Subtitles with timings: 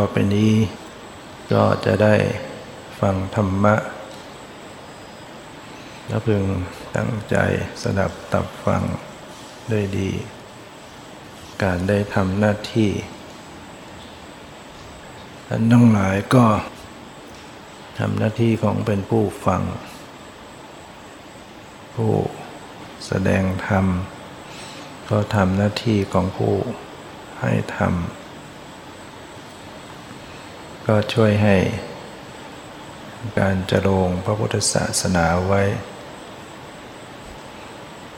[0.00, 0.52] ต่อไปนี้
[1.52, 2.14] ก็จะได้
[3.00, 3.74] ฟังธรรมะ
[6.08, 6.44] แล้วพึง
[6.96, 7.36] ตั้งใจ
[7.82, 8.82] สดับตับฟัง
[9.70, 10.10] ด้วยดี
[11.62, 12.90] การได้ทำหน้าที่
[15.48, 16.46] ท่านทั้งหลายก็
[17.98, 19.62] ทำหน้าที่ของเป็นผู้ฟัง
[21.94, 22.12] ผู้
[23.06, 23.86] แสดงธรรม
[25.10, 26.54] ก็ทำหน้าที่ของผู้
[27.40, 27.94] ให้ธรรม
[30.86, 31.56] ก็ช่วยให้
[33.38, 35.62] การจะลงพระพุทธศาสนาไว้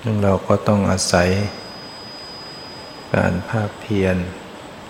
[0.03, 1.29] ซึ่งเราก็ต้องอาศัย
[3.15, 4.17] การภาคเพียร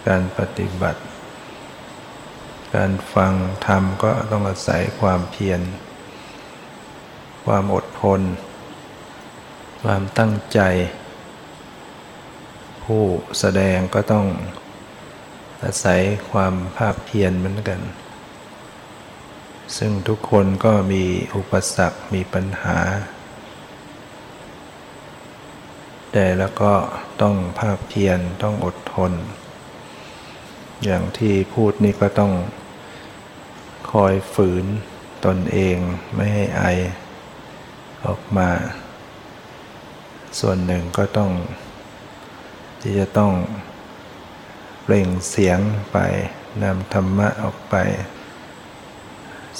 [0.07, 1.01] การปฏิบัติ
[2.75, 3.33] การฟัง
[3.67, 5.61] ธรรมก็ต้องอาศัยความเพียร
[7.45, 8.21] ความอดทน
[9.83, 10.61] ความตั้งใจ
[12.85, 13.03] ผู้
[13.39, 14.27] แสดงก็ต้อง
[15.65, 17.81] อาศัยความภาคเพียรเหมือนกัน
[19.77, 21.05] ซึ่งทุกคนก็มี
[21.37, 22.79] อุปสรรคมีปัญหา
[26.13, 26.73] แต่แล้วก็
[27.23, 29.13] ต้องภาคเพียรต้องอดทน
[30.85, 32.33] อย่างที่พูดนี่ก็ต้อง
[33.93, 34.65] คอยฝืน
[35.25, 35.77] ตนเอง
[36.15, 36.63] ไม่ให้ไอ
[38.07, 38.51] ออกมา
[40.41, 41.31] ส่วนหนึ่งก็ต้อง
[42.81, 43.33] ที่จะต้อง
[44.91, 45.61] เปล่งเสียง
[45.93, 45.99] ไป
[46.63, 47.75] นำธรรมะออกไป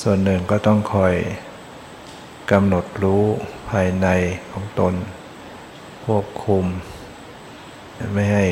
[0.01, 1.15] ส่วนหนึ่งก็ต้องคอย
[2.51, 3.25] กำหนดรู้
[3.71, 4.09] ภายใน
[4.53, 4.95] ของตน
[6.05, 6.65] ควบคุม
[8.15, 8.47] ไม่ให้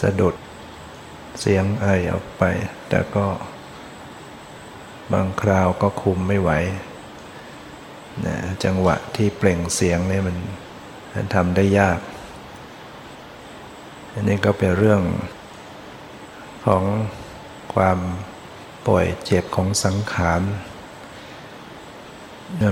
[0.00, 0.34] สะดุด
[1.40, 2.42] เสียงไอออกไป
[2.88, 3.26] แต่ก็
[5.12, 6.50] บางคราวก็คุมไม่ไหว
[8.26, 11.98] นะจังหวะที่เปล่งเสียงนี่มันทำได้ยาก
[14.12, 15.02] อันนี้ก็เป็นเรื่อง
[16.64, 16.82] ของ
[17.74, 17.98] ความ
[18.86, 20.40] ป่วยเจ็บของสังขาร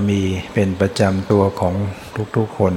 [0.09, 0.21] มี
[0.53, 1.75] เป็นประจำตัวของ
[2.35, 2.75] ทุกๆคน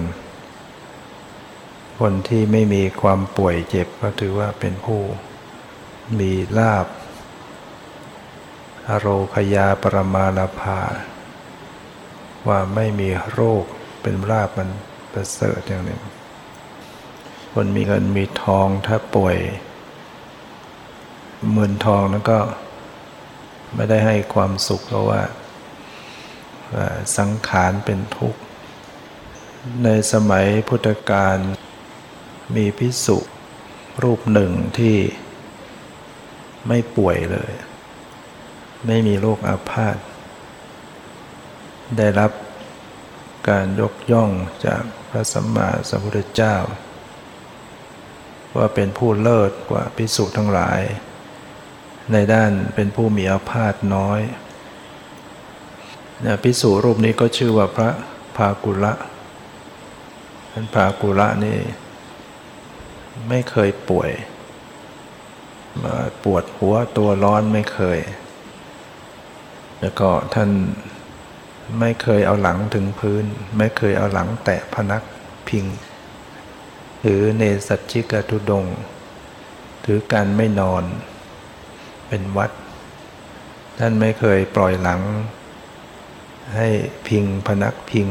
[2.01, 5.01] คนที่ไม่มีความป่วยเจ็บก็ถือว่าเป็นผู้
[6.19, 6.87] มีลาบ
[8.89, 10.81] อโรคยาปรมาลาภา
[12.49, 13.65] ว่าไม่มีโรค
[14.03, 14.71] เป็นลาบมัน
[15.13, 16.03] ประเสริฐอย่างหนึ่ง
[17.53, 19.37] คนมีเงินมีทองถ้าป่วย
[21.53, 22.41] เงินทองนั้นก็
[23.75, 25.23] ไม่ได้ให้ความสุขเพราะว่า
[27.17, 28.41] สังขารเป็นทุกข์
[29.85, 31.37] ในสมัยพุทธกาล
[32.57, 33.19] มีพิสุ
[34.03, 34.97] รูปหนึ่งที่
[36.69, 37.53] ไม่ป่วยเลย
[38.87, 39.97] ไม่มีโรคอาพาธ
[41.99, 42.33] ได้รับ
[43.49, 44.31] การยกย่อง
[44.67, 46.57] จากพระสัมมาสัมพุทธเจ้า
[48.57, 50.81] ว่าเป็นผู้เลิศกว่าพิสุทั้งหลาย
[52.13, 54.21] ในด้านเป็นผู้มีอาพาธน้อย
[56.27, 57.91] นะพิสุรูปนี้ก็ชื่อว่าพระ
[58.37, 58.93] ภากุละ
[60.53, 61.59] ท่านภากุละนี่
[63.29, 64.11] ไม่เคยป่วย
[65.83, 68.01] มาปวดหัวตัวร้อนไม่เคย
[69.81, 70.51] แล้วก็ท่าน
[71.81, 73.25] ไม่เคยเอาหลังถึงพื้น
[73.59, 75.03] ไม่เคยเอาหลังแตะพนัก
[75.49, 75.65] พิง
[77.01, 78.65] หรือเนสัจจิกทุดง
[79.85, 80.83] ถือการไม่นอน
[82.11, 82.51] เป็นวัด
[83.79, 85.01] ท่านไม่เคยปล่อยหลัง
[86.57, 86.69] ให้
[87.09, 88.09] พิงพนักพิง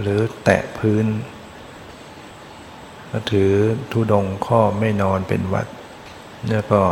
[0.00, 1.06] หรือแตะพื้น
[3.10, 3.52] ก็ถือ
[3.92, 5.66] ทุดงข้อไม่นอนเป็นวัด
[6.50, 6.82] แล้วก็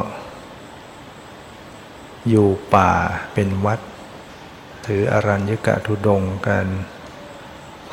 [2.29, 2.93] อยู่ป่า
[3.35, 3.81] เป็นวัด
[4.87, 6.67] ถืออรัญญกะทุดงกัน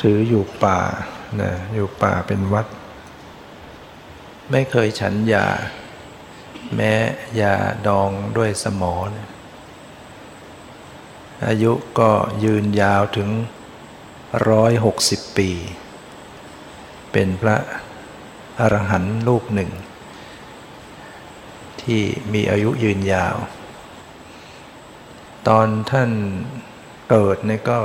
[0.02, 0.80] ถืออยู่ป่า
[1.42, 2.66] นะอยู่ป่าเป็นวัด
[4.52, 5.48] ไม่เคยฉันยา
[6.76, 6.94] แม้
[7.42, 7.56] ยา
[7.88, 9.10] ดองด้วยสมอน
[11.48, 12.12] อายุก็
[12.44, 13.30] ยืนยาวถึง
[14.50, 15.50] ร้อยหกสิบปี
[17.12, 17.58] เป็นพระ
[18.60, 19.72] อรหันต์รูปหนึ่ง
[21.82, 22.02] ที่
[22.34, 23.36] มีอายุยืนยาว
[25.48, 26.12] ตอนท่าน
[27.10, 27.80] เกิดนี่ก็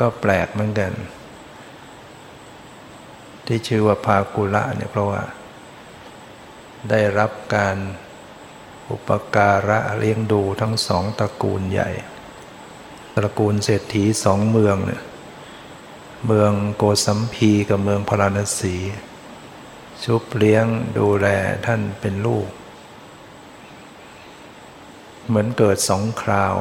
[0.00, 0.92] ก็แปลกเหมือนกัน
[3.46, 5.22] ที่ชื่อว่าพากุละเนี่ยเพราะว่า
[6.90, 7.76] ได้รับการ
[8.90, 11.90] อุปการะเลี้ยงดูทั้งสองตระกูลใหญ่
[13.16, 15.02] ตระกูลเศรษฐีสองเมืองเนี่ย
[16.26, 18.76] เมืองโกสัมพีกับเมืองพาราณสี
[20.04, 20.66] ชุบเลี้ยง
[20.98, 21.26] ดูแล
[21.66, 22.48] ท่านเป็นลูก
[25.26, 26.54] เหมือนเกิดสองคราว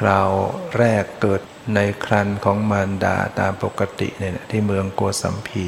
[0.00, 0.28] คราว
[0.76, 1.42] แรกเกิด
[1.74, 5.66] ในครันของมารดาตามปกติเนี่ยที่เมืองโกสัมพี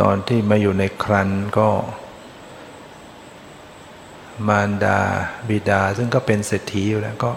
[0.00, 1.68] ตอนที่มาอยู่ในครันก็
[4.48, 5.00] มารดา
[5.48, 7.32] บิดาซึ่งก็เป็นเศรษฐีอยู่แล้วก็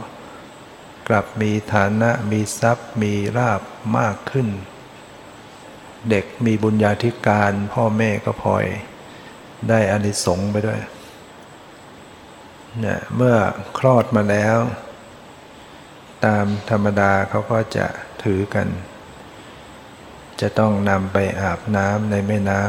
[1.08, 3.62] กลับมีฐานะมีทรัพย์ มีราบ
[3.98, 4.48] มากขึ้น
[6.10, 8.66] เด็กมีบุญญาธิการพ่อแม่ก็พลอย
[9.70, 10.80] ได้อานิสงส์ไปด้วย
[12.80, 13.36] เนี่ยเมื่อ
[13.78, 14.58] คลอดมาแล้ว
[16.26, 17.86] ตามธรรมดาเขาก็จะ
[18.24, 18.68] ถือกัน
[20.42, 22.62] จะต้องนำไปอาบน้ำในแม่น้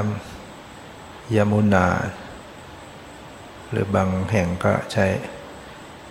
[0.64, 1.88] ำยมุนา
[3.70, 5.06] หรือบางแห่งก็ใช้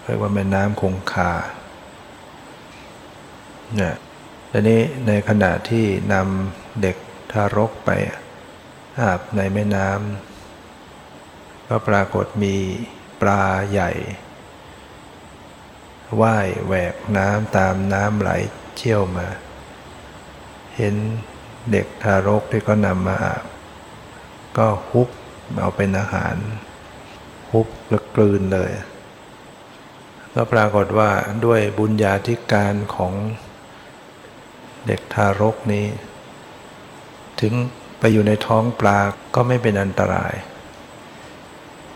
[0.01, 1.31] เรียกว่าแม่น้ำคงคา
[3.75, 3.95] เนี่ย
[4.51, 6.97] ทีนี้ในขณะที่นำเด็ก
[7.31, 7.89] ทารกไป
[9.01, 12.55] อาบในแม่น้ำก็ปรากฏมี
[13.21, 13.91] ปลาใหญ่
[16.21, 18.31] ว่ายแหวกน้ำตามน้ำไหล
[18.77, 19.27] เชี่ยวมา
[20.77, 20.95] เห็น
[21.71, 23.43] เด็กทารกที่ก็นำมาอาบ
[24.57, 25.09] ก็ฮุบ
[25.59, 26.35] เอาเป็นอาหาร
[27.51, 28.71] ฮุบแล้วกลืนเลย
[30.33, 31.09] ก็ปรากฏว่า
[31.45, 33.13] ด้วยบุญญาธิการของ
[34.87, 35.85] เด็กทารกนี้
[37.41, 37.53] ถึง
[37.99, 38.99] ไปอยู่ในท้องปลา
[39.35, 40.33] ก็ไม่เป็นอันตราย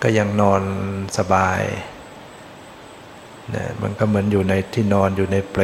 [0.02, 0.62] ก็ยังนอน
[1.18, 1.62] สบาย
[3.56, 5.64] นะมันก็เหมือนอยู่ในที่นอนอยู่ในเปล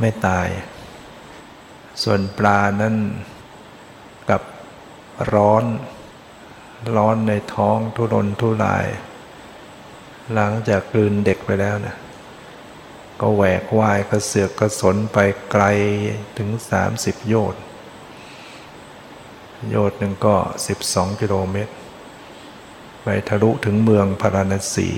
[0.00, 0.48] ไม่ตาย
[2.02, 2.94] ส่วนปลานั้น
[4.30, 4.42] กับ
[5.34, 5.64] ร้อน
[6.96, 8.86] ร้อนในท้องทุรนทุราย
[10.32, 11.96] หลังจากกลืนเด็กไปแล้วนะ
[13.20, 15.18] ก็แหวกว่ายกระเสือกกระสนไป
[15.50, 15.64] ไกล
[16.38, 16.50] ถึง
[16.88, 17.62] 30 โยชน์
[19.70, 20.36] โยชน์หนึ่งก็
[20.76, 21.74] 12 กิโลเมตร
[23.02, 24.90] ไปทะลุถึงเมืองพาราณสี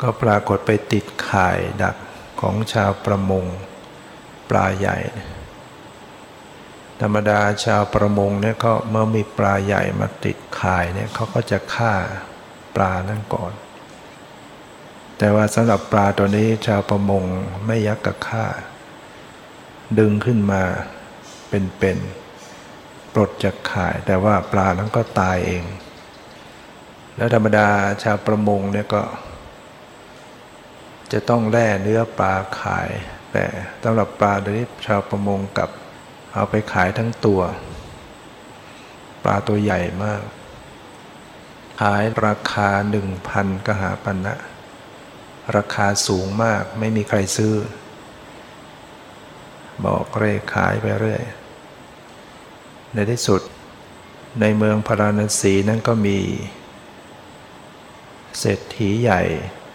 [0.00, 1.96] ก็ปรากฏไปติดข่ายดัก
[2.40, 3.44] ของชาวประมง
[4.50, 4.98] ปลาใหญ่
[7.00, 11.92] ธรรมดาชาวประมงเนี่ยก็เมื่อมีปลาใหญ่มาติดข่ายเนี่ยเขาก็จะฆ่า
[12.76, 13.52] ปลานั่นก่อน
[15.18, 17.24] แต่ว่าสำหรับปลาตัวนี้ชาวประมง
[17.66, 18.44] ไม่ยักกะฆ่า
[19.98, 20.62] ดึงขึ้นมา
[21.48, 25.64] เป็นๆปลดจากข่าย แต่ว่าปลานั้นก็ตายเอง
[27.16, 27.68] แล้วธรรมดา
[28.02, 29.02] ชาวประมงเนี่ยก็
[31.12, 32.90] จะต้องแล่เนื้อปลาขาย
[33.32, 33.46] แต่
[33.82, 35.70] สำหรับปลาตัวนี้ชาวประมงกับ
[36.34, 37.40] เอาไปขายทั้งตัว
[39.24, 40.22] ปลาตัวใหญ่มาก
[41.80, 44.34] ขายราคาหนึ่งพันกหาปันนะ
[45.56, 47.54] ราคาสูงมากไม่มีใครซื้อ
[49.84, 51.22] บอกเร่ขายไปเรื่อย
[52.94, 53.40] ในที่สุด
[54.40, 56.18] ในเมืองพาราณสีนั้นก็มี
[58.38, 59.22] เศรษฐีใหญ่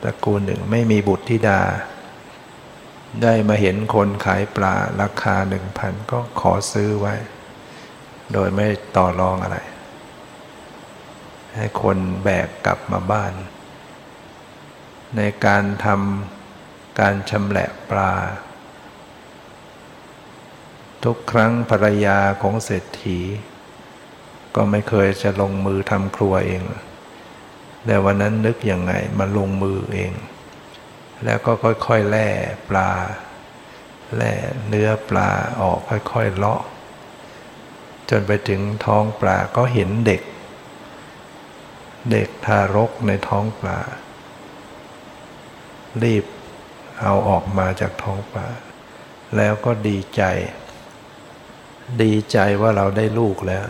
[0.01, 1.61] ตระกูลหนึ่งไม่มีบุตรธิดา
[3.23, 7.15] ได้มาเห็นคนขายปลาราคาหนึ่งพันก็ขอซื้อไว้
[8.33, 9.57] โดยไม่ต่อรองอะไร
[11.55, 13.33] ให้คนแบกกลับมาบ้าน
[15.15, 18.13] ในการทำการชำแหละปลา
[21.03, 23.19] ทุกครั้งภรรยาของเศรษฐี
[24.55, 26.63] ก็ไม่เคยจะลงมือทำครัวเอง
[27.85, 30.13] แต่วันนั้นนึกยังไงมาลงมือเอง
[31.23, 32.27] แล้วก็ค่อยๆแล่
[32.69, 32.91] ปลา
[34.15, 34.33] แล่
[34.67, 35.29] เนื้อปลา
[35.61, 36.61] ออกค่อยๆเลาะ
[38.09, 40.21] จนไปถึงท้องปลาก็เห็นเด็ก
[42.11, 43.79] เด็กทารกในท้องปลา
[46.03, 46.25] รีบ
[47.01, 48.47] เอาออกมาจากท้องปลา
[49.37, 50.23] แล้วก็ดีใจ
[52.01, 53.65] ดีใจว่าเราได้ลูกแล้ว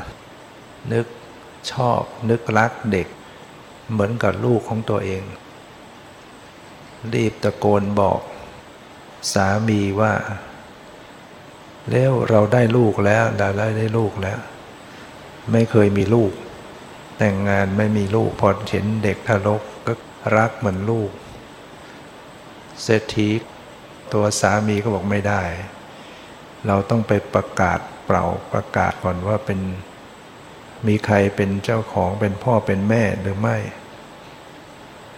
[0.94, 1.06] นึก
[1.72, 3.08] ชอบนึกรักเด็ก
[3.92, 5.24] เหมือนกับลูกของตัวเอง
[7.14, 8.22] รีบตะโกนบอก
[9.34, 10.14] สามีว่า
[11.92, 14.40] แล้วเราได้ลูกแล้วเราได้ลูกแล้ว
[15.52, 16.32] ไม่เคยมีลูก
[17.18, 19.94] แต่งงานไม่มีลูกพอเห็นเด็กทารกก็
[20.38, 21.12] รักเหมือนลูก
[22.84, 23.30] เศรษฐี
[24.14, 25.42] ตัวสามีก็บอกไม่ได้
[26.68, 29.60] เราต้องไปประกาศเปล่าประกาศก่อนว่าเป็น
[30.88, 33.58] มีใครเป็นเจ้าของเป็นพ่อเป็นแม่หรือไม่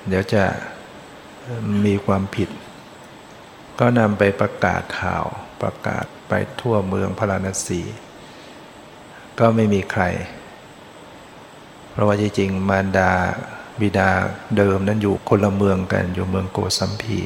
[0.08, 0.44] เดี๋ยวจะ
[1.86, 2.50] มีความผิด
[3.80, 5.26] ก็นำไปประกาศข่าว
[5.62, 7.82] ประกาศไปทั่วเมืองพาราณสี
[9.40, 10.04] ก็ไม่มีใคร
[11.92, 13.12] เพราะว่าจริงๆมารดา
[13.82, 14.10] บิดา
[14.58, 17.20] เดิมนั้นอยู่คนละเมืองกันอยู่เมืองโกสัมพี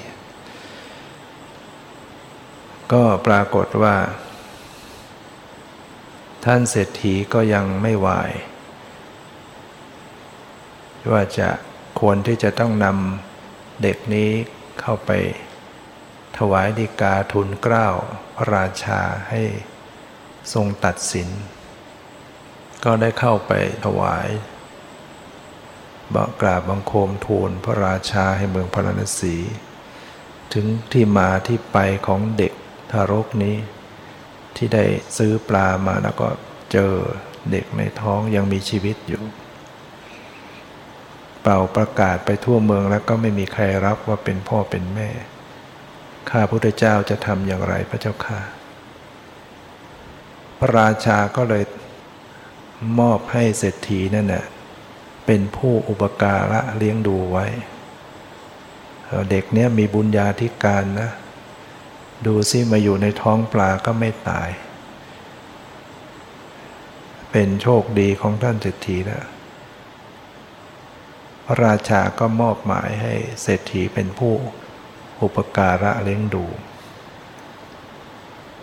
[2.92, 3.96] ก็ปรากฏว่า
[6.46, 8.32] ท่านเศรษฐีก็ยังไม่วาย
[11.12, 11.50] ว่าจะ
[12.00, 13.31] ควรที่จะต้องนำ
[13.82, 14.32] เด็กนี้
[14.82, 15.12] เข้าไป
[16.38, 17.88] ถวายดีกาทุนเกล้า
[18.36, 19.44] พระราชาให้
[20.54, 21.30] ทรงตัดสิน
[22.84, 23.52] ก็ได้เข้าไป
[23.86, 24.28] ถวาย
[26.14, 29.36] บกราบบังคมทูลพระราชาให้เมืองพระนศี
[30.54, 32.54] ถึงที่มาที่ไปของเด็ก
[32.92, 33.58] ทารกนี้
[34.56, 34.86] ที่ได้
[35.18, 36.28] ซื้อปลามาแล้วก็
[36.72, 36.94] เจอ
[37.52, 39.24] เด็กในท้องยังมีชีวิตอยู่
[41.42, 45.10] เป่าประกาศไปทั่วเมืองแล้วก็ไม่มีใครรับว่าเป็นพ่อเป็นแม่
[46.30, 48.40] ข้าพุทธเจ้าจะทำอย่างไรพระเจ้าค่ะ
[50.60, 51.64] พระราชาก็เลย
[53.00, 54.46] มอบให้เศรษฐีนั่นแหละ
[55.26, 57.46] เป็นผู้อุปการะเลี้ยงดูไว้
[59.30, 61.10] เด็กเนี้ยมีบุญญาธิการนะ
[62.26, 64.50] ดูซิมาอยู่ในท้องปลาก็ไม่ตาย
[67.32, 69.22] เป็นโชคดีของท่านเศรษฐีนะ
[71.46, 74.34] พระราชาก็มอบหมายให้เศรษฐีเป็นผู้
[75.22, 76.46] อุปการะเลี้ยงดู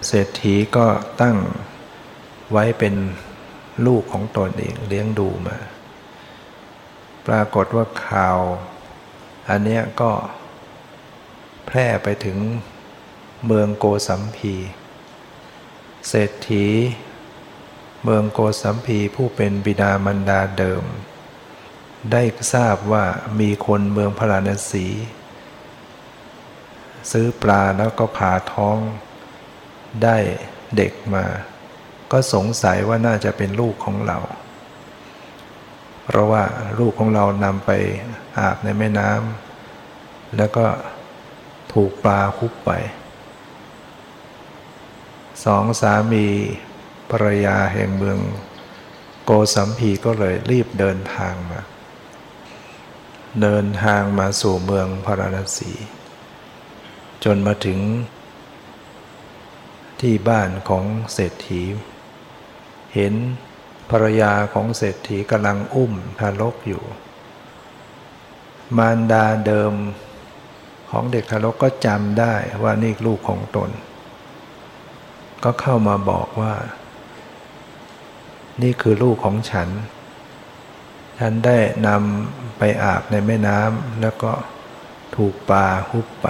[0.06, 0.86] เศรษฐีก็
[1.20, 1.36] ตั้ง
[2.52, 2.94] ไว้เป็น
[3.86, 5.58] ลูกของตนเองเลี้ยงดูมา
[7.26, 8.38] ปรากฏว่าข่าว
[9.48, 10.12] อันนี้ก็
[11.66, 12.38] แพร่ไปถึง
[13.46, 14.54] เมืองโกสัมพี
[16.08, 16.66] เศรษฐี
[18.04, 20.84] เมืองโกสัมพีผู้เป็นบิดามารดาเดิม
[22.12, 22.22] ได้
[22.54, 23.04] ทราบว่า
[23.40, 24.86] มีคนเมืองพราณสี
[27.10, 28.78] ซื้อปลาแล้วก็ผ่าท้อง
[30.02, 30.16] ได้
[30.76, 31.24] เด็กมา
[32.12, 34.18] ก็สงสัยว่าน่าจะเป็นลูกของเรา
[36.04, 36.44] เพราะว่า
[36.78, 37.70] ลูกของเรานำไป
[38.38, 40.66] อาบในแม่น้ำแล้วก็
[41.72, 42.70] ถูกปลาคุบไป
[45.44, 46.26] สองสามี
[47.10, 48.18] ภรรยาแห่งเมือง
[49.24, 51.60] โกสัมพีก็เลยรีบเดินทางมา
[53.42, 55.72] เดินทางมาสู่เมืองพาราณสี
[57.24, 57.80] จนมาถึง
[60.00, 61.62] ที่บ้านของเศรษฐี
[62.94, 63.14] เห็น
[63.90, 66.82] ภรรยาของเศรษฐีกำลังอุ้มทารกอยู่
[68.76, 69.72] มารดาเดิม
[70.90, 73.70] ของเด็กทารกก็จำได้ว่านี่ลูกของตน
[75.44, 76.54] ก็เข้ามาบอกว่า
[78.62, 79.68] นี่คือลูกของฉัน
[81.18, 84.32] ฉันได้นำไปอาบในแม่น้ำแล้วก็
[85.16, 86.26] ถูกปลาฮุบไป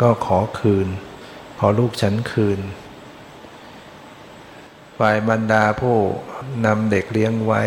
[0.00, 0.88] ก็ขอคืน
[1.58, 2.60] ขอลูกฉันคืน
[4.98, 5.96] ฝ่ายบรรดาผู้
[6.66, 7.62] นำเด็กเลี้ยงไว้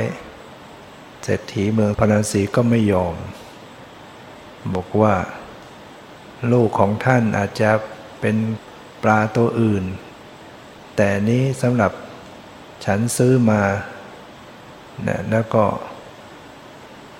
[1.24, 3.16] เศรษฐีเมืองพนาสีก็ไม่ยอม
[4.74, 5.16] บอกว่า
[6.52, 7.72] ลูกของท่านอาจจะ
[8.20, 8.36] เป็น
[9.04, 9.84] ปลาตัวอื่น
[10.96, 11.92] แต่นี้สำหรับ
[12.86, 13.62] ฉันซื้อมา
[15.08, 15.64] นี่ยแล้วก็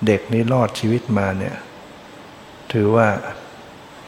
[0.06, 1.56] เด็กนี้รอดชีวิตมาเนี่ย
[2.72, 3.08] ถือว่า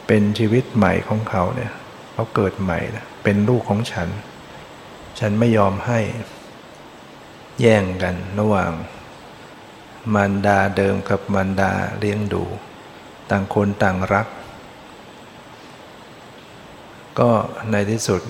[0.07, 1.71] เป็นชีวิตใหม่ของเขาเนี่ย
[2.13, 4.09] เขาเกิดใหม่นะเป็นลูกของฉัน
[5.19, 5.99] ฉันไม่ยอมให้
[7.61, 8.71] แย่งกันระหว่าง
[10.13, 12.43] มารดาเดิมกับมารดาเลี้ยงดู
[13.29, 14.27] ต่างคนต่างรัก
[17.19, 17.31] ก็
[17.71, 18.21] ในที่สุด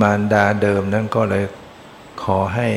[0.00, 1.44] มารดาเดิมนั้นก็เลย
[2.22, 2.68] ขอให้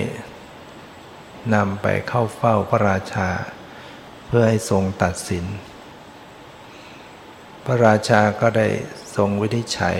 [1.53, 3.29] นำไปเข้าเฝ้าพระราชา
[4.27, 5.45] เพื่อให้ทรงตัดสิน
[7.65, 8.67] พระราชาก็ได้
[9.15, 9.97] ทรงวินิจฉัย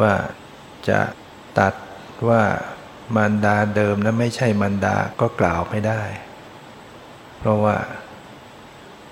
[0.00, 0.14] ว่า
[0.88, 1.00] จะ
[1.58, 1.74] ตัด
[2.28, 2.42] ว่า
[3.16, 6.02] มารดาเดิมนั้นไม่ใช่มารดาก็กล่าวไม่ได้
[7.38, 7.76] เพราะว่า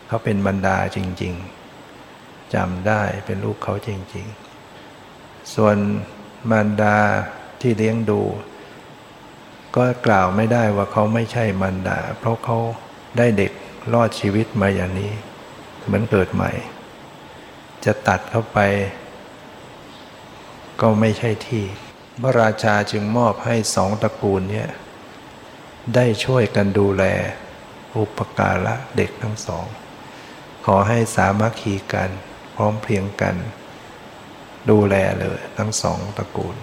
[0.07, 1.35] เขาเป็นมารดาจริง
[1.95, 4.27] ๆจำได้เป็นลูกเขาจริง
[4.91, 5.77] ๆ ส่วน
[6.51, 6.97] มารดา
[7.61, 8.21] ที่เลี้ยงดู
[9.77, 12.59] ก็กล่าวไม่ได้ว่าเขาไม่ใช่มารดา เพราะเขา
[13.19, 13.53] ได้เด็ก
[13.93, 15.13] รอดชีวิตมาอย่างนี้
[15.85, 16.53] เหมือนเกิดใหม่
[17.85, 18.59] จะตัดเข้าไป
[20.81, 21.65] ก็ไม่ใช่ที่
[22.23, 24.69] พระราชาจึงมอบให้สองตระกูลเนี่ย
[25.95, 27.05] ได้ช่วยกันดูแล
[27.97, 29.67] อุปการะเด็กทั้งสอง
[30.67, 32.11] ขอให้สามัคคีกัน
[32.55, 33.37] พร้อมเพรียงกัน
[34.71, 36.57] ดูแลเลยทั้งสองตระกูล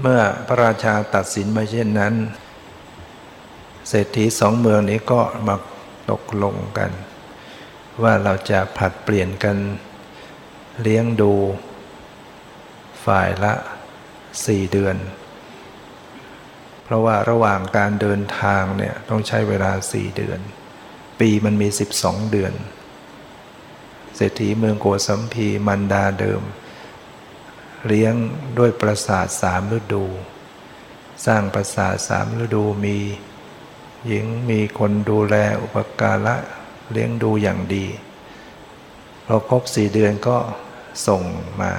[0.00, 2.14] เมื่อพระราชาตัดสินมาเช่นนั้น
[3.88, 5.56] เศรษฐีสองเมืองนี้ก็มา
[6.10, 6.90] ตกลงกัน
[8.02, 9.56] ว่าเราจะผัดเปลี่ยนกัน
[10.82, 11.32] เลี้ยงดู
[13.04, 13.54] ฝ่ายละ
[14.46, 14.96] สี่เดือน
[16.84, 20.40] เพราะว่าระหว่างการเดินทางเนี่ยต้องใช้เวลาสี่เดือน
[21.20, 22.52] ปีมันมีสิบสองเดือน
[24.16, 26.42] เศรษฐีเมืองโกสัมพีมันดาเดิม
[27.86, 28.14] เลี้ยง
[28.58, 30.04] ด้วยประสาทสามฤดู
[31.26, 32.98] สร้างประสาทสามฤดูมี
[34.06, 36.36] หญิงมีคนดูแลอุปการะ
[36.90, 37.86] เลี้ยงดูอย่างดี
[39.26, 40.38] พอครบสี่เดือนก็
[41.06, 41.22] ส่ง
[41.60, 41.72] มา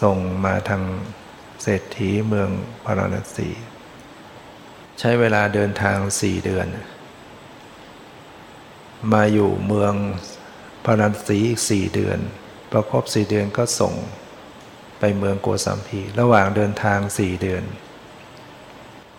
[0.00, 0.82] ส่งมาทาง
[1.62, 2.50] เศรษฐีเมือง
[2.84, 3.48] พาราณสี
[4.98, 6.66] ใช้เวลาเดินทางสี่เดือน
[9.12, 9.94] มาอยู่เมือง
[10.84, 12.18] พาราณสีอีกสี่เดือน
[12.70, 13.94] พอครบสี่เดือนก็ส่ง
[14.98, 17.64] ไปเมืองโกสัมพี ระหว่างเดินทางสี่เดือน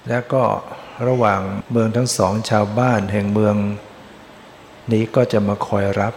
[0.09, 0.43] แล้วก็
[1.07, 3.55] ระหว่างเมืองทั้งสองชาวบ้านแห่งเมือง
[4.91, 6.13] นี้ก็จะมาคอยรับ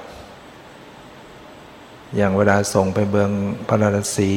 [2.16, 3.30] อย่างเวลาส่งไปเมือง
[3.68, 4.30] พาราณสี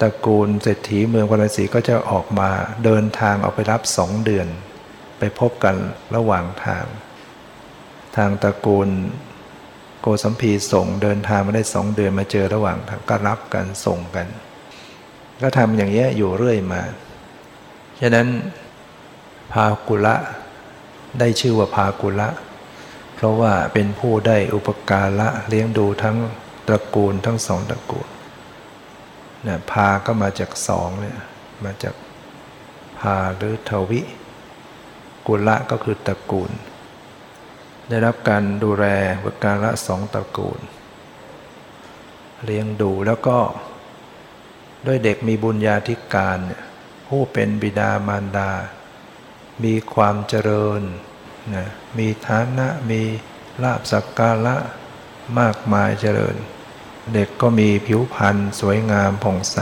[0.00, 2.50] ตระกูลเศรษฐีเมืองพาราณสีก็จะออกมา
[2.84, 4.46] เดินทางออกไปรับสองเดือน
[5.18, 5.76] ไปพบกัน
[6.16, 6.84] ระหว่างทาง
[8.16, 8.88] ทางตระกูล
[10.00, 14.26] โกสัมพีส่งเดินทางมาได้สองเดือนมาเจอระหว่างทางก็รับกันส่งกัน
[15.42, 16.82] ก็ทำอย่างนี้อยู่เรื่อยมา
[18.00, 18.28] ฉะนั้น
[19.52, 20.16] พากุละ
[21.18, 22.28] ได้ชื่อว่าพากุละ
[23.14, 26.16] เพราะว่าเป็นผู้ได้อุปการะเลี้ยงดูทั้ง
[26.66, 28.08] ตระกูลทั้งสองตระกูล
[29.46, 31.18] นะพาก็มาจากสองเนี่ย
[31.64, 31.94] มาจาก
[32.98, 34.00] พาหรือทวิ
[35.26, 36.50] กุละก็คือตระกูล
[37.90, 38.86] ได้รับการดูแล
[39.24, 40.60] อุการะสองตระกูล
[42.44, 43.38] เลี้ยงดูแล้วก็
[44.86, 46.38] ด้วยเด็กมีบุญญาธิการ
[47.08, 48.50] ผู้เป็นบิดามารดา
[49.64, 50.82] มีความเจริญ
[51.54, 51.66] นะ
[51.98, 53.02] มีฐานะมี
[53.62, 54.56] ลาบสักการะ
[55.38, 56.36] มากมายเจริญ
[57.14, 59.58] เด็กก็มีผิวพรรณสวยงามผ่องใส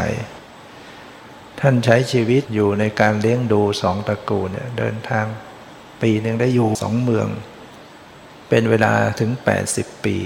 [1.61, 5.27] ท่านใช้ชีวิตอยู่ในการเลี้ยงดูสองตระกูลเนี่ยเดินทาง
[6.03, 7.29] ปีหนึ่งได้อยู่สองเมือง
[8.49, 9.31] เป็นเวลาถึง
[9.69, 10.17] 80 ปี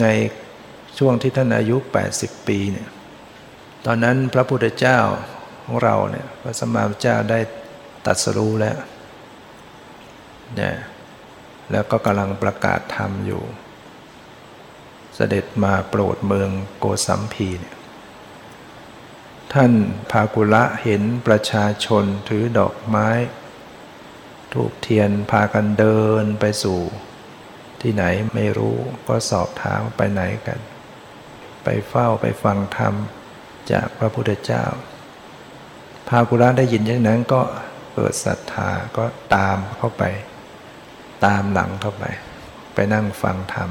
[0.00, 0.06] ใน
[0.98, 1.76] ช่วงที่ท่านอายุ
[2.12, 2.88] 80 ปีเนี่ย
[3.86, 4.98] ตอนนั้นพระพุทธเจ้า
[5.64, 7.40] ของเราเนี่ยพระสมมาเจ้าได้
[8.06, 8.78] ตัดสรู้แล้ว
[10.56, 10.76] เนี่ย
[11.72, 13.42] แล้วก็กำลังประกาศธรรมอยู่
[15.14, 17.76] เสด็จมาโปรดเมืองโกสัมพีเนี่ย
[19.52, 19.72] ท่าน
[20.10, 23.08] ภากุละเห็นประชาชนถือดอกไม้
[24.54, 26.80] ทูบเทียนพากันเดินไปสู่
[27.80, 28.76] ที่ไหนไม่รู้
[29.08, 30.58] ก็สอบถามไปไหนกัน
[31.64, 32.94] ไปเฝ้าไปฟังธรรม
[33.72, 34.64] จากพระพุทธเจ้า
[36.08, 37.42] ภากุละได้ยินอย่างนั้นก็
[37.94, 40.04] เกิดศรัทธาก็ตามเข้าไป
[41.26, 42.04] ตามหลังเข้าไป
[42.74, 43.70] ไปนั่งฟังธรรม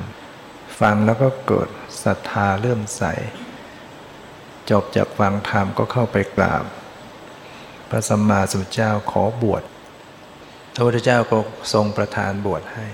[0.80, 1.70] ฟังแล้วก็เกิด
[2.04, 3.04] ศรัทธาเลื่อมใส
[4.70, 6.64] จบจากฟังธรรมก็เข้าไปกราบ
[7.90, 9.64] พระสัมมาสัมพุทธเจ้าขอบวช
[10.74, 11.38] พระพุทธเจ้าก็
[11.74, 12.88] ทรงประทานบวชให้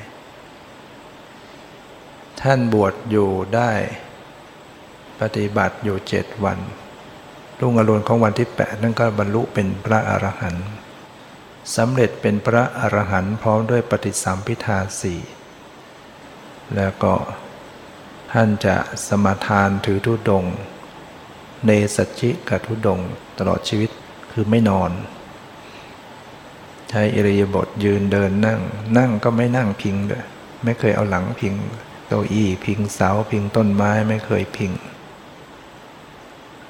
[2.42, 3.72] ท่านบวชอยู่ได้
[5.22, 6.60] ปฏิบัติอยู่เจ็ดวัน
[7.60, 10.68] รุ่งอรุณของวันที่แปดนั่นก็บรรลุเป็นพระอรหันต์
[11.76, 15.20] สำเร็จเป็นพระอรหันต์พร้อมด้วยปฏิสัมพิทาสี่
[16.76, 17.14] แล้วก็
[18.34, 18.76] ท่านจะ
[19.08, 20.46] สมาทานถือทุดง
[21.66, 23.00] เนสัจิกับทุดง
[23.38, 23.90] ตลอดชีวิต
[24.32, 24.92] คือไม่นอน
[26.90, 28.60] ใช้อิริยาบถยืนเดินนั่ง
[28.98, 30.24] นั่งก็ไม่นั่งพิงด้วย
[30.64, 31.56] ไม่เคยเอาหลังพิง
[32.08, 34.72] เก้าอี้พิงเสาพิงต้นไม้ไม่เคยพิง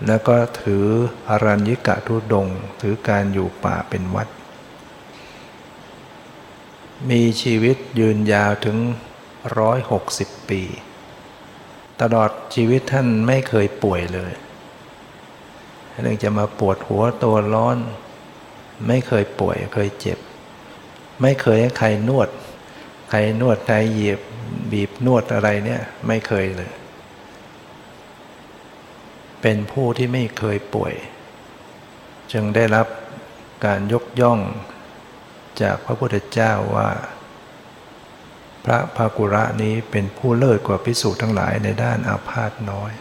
[0.06, 0.86] แล้วก็ถือ
[1.30, 2.48] อรัญญิกะทุดง
[2.82, 4.28] ถือการอยู่ป่าเป็นวัด
[7.10, 8.78] มีชีวิตยืนยาวถึง
[9.58, 10.62] ร้อยหกสิบปี
[12.02, 14.34] ตลอดชีวิตท่านไม่เคยป่วยเลย
[16.02, 17.78] เรื่องจะมาปวดหัวตัวร้อน
[18.88, 20.20] ไม่เคยป่วยเคยเจ็บ
[21.22, 22.30] ไม่เคยให้ใครนวด
[23.10, 24.20] ใครนวดใครเหยียบ
[24.72, 26.72] บีบนวดอะไรเนี่ย ไม่เคยเลย
[29.42, 30.94] เป็นผู้ที่ไม่เคยป่วย
[32.32, 32.88] จึงได้รับ
[33.65, 34.39] การยกย่อง
[35.62, 36.89] จากพระพุทธเจ้าว่า
[38.65, 42.92] พระภากุระนี้เป็นผู้เลิศกว่าพิสูจน์ทั้งหลายในด้านอาพาธน้อย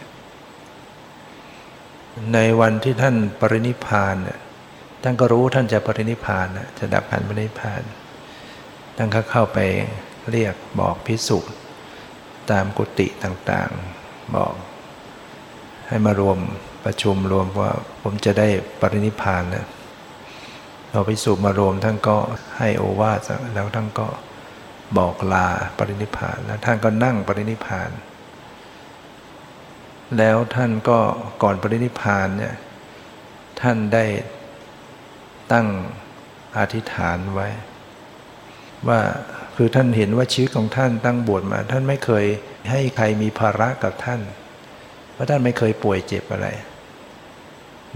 [2.33, 4.39] ในวันที่ท่านปรินิพานเนี่ย
[5.03, 6.47] ท่านก็รู้ท่านจะปรินิพาน
[6.79, 7.81] จะดับขันปรินิพาน
[8.97, 9.59] ท่านก็เข้าไป
[10.31, 11.39] เรียกบอกพิสุ
[12.51, 14.53] ตามกุฏิต่างๆบอก
[15.87, 16.37] ให้มารวม
[16.85, 18.47] ประชุมรวมว่าผมจะได้
[18.81, 19.67] ปรินิพานนะ
[20.91, 22.17] เราพิสุมารวมท่านก็
[22.57, 24.07] ให้โอวาสแล้วท่านก็
[24.97, 27.89] บอกลาปรินิพานแล้วท่านก็นั่งปรินิพาน
[30.17, 30.99] แล้วท่านก็
[31.43, 32.55] ก่อนปรินิพานเนี่ย
[33.61, 34.05] ท่านได้
[35.51, 35.67] ตั้ง
[36.57, 37.47] อธิษฐานไว้
[38.87, 38.99] ว่า
[39.55, 42.25] คือท่านเห็นว่าชีวิตของท่านตั้งบวชมา ท่านไม่เคย
[42.71, 44.21] ให้ใครมีภาระกับท่าน
[45.13, 46.47] เพราะท่านไม่เคยป่วยเจ็บอะไร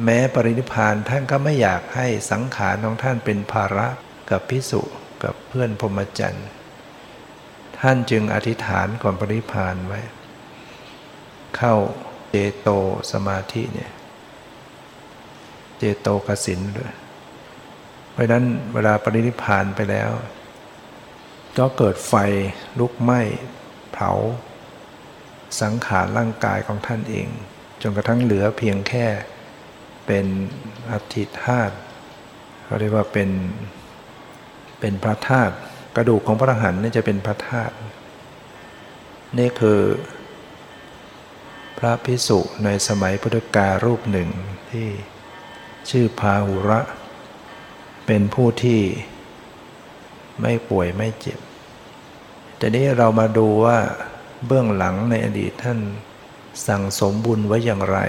[0.04, 3.88] แม้ปรินิพานท่านก็ไม่อยากให้สังขารของท่านเป็นภาระ
[4.30, 4.82] กับพิสุ
[5.24, 6.48] กับเพื่อนพรหมจรรย์
[7.80, 10.02] ท่านจึงอธิษฐานก่อนปรินิพานไว้
[11.58, 11.76] เข้า
[12.30, 12.70] เจโต
[13.12, 13.92] สมาธิเนี่ย
[15.78, 16.94] เจโตกสินด้วย
[18.14, 20.10] เพราะนั้นเวลาปรินิพานไปแล้ว
[21.58, 22.14] ก็เกิดไฟ
[22.80, 23.22] ลุกไหม้
[23.94, 24.12] เผา
[25.62, 27.28] สังขารร่างกายของท่านเอง
[27.82, 29.08] จนกระทั่งเหลือเพียงแค่
[30.06, 30.26] เป็น
[30.92, 31.76] อัฐิธาตุ
[32.64, 33.30] เขาเรียกว่าเป็น
[34.80, 35.54] เป็นพระธาตุ
[35.96, 37.76] กระดูกของพระอรหันต์นี่จะเป็นพระธาตุ
[39.38, 39.82] นี่คือ
[41.78, 44.30] พระพิสุในสมัยพุทธกาลรูปหนึ่ง
[44.72, 44.88] ที่
[45.90, 48.82] ชื่อพาหุระเเป็นผู้ที่
[50.42, 51.40] ไม่ป่วยไม่เจ็บ
[52.58, 53.78] แต่นี้เรามาดูว่า
[54.46, 55.80] เบื้องหลังในอดีตท่าน
[56.68, 58.00] สั่งสมบุญไว้อย่างไร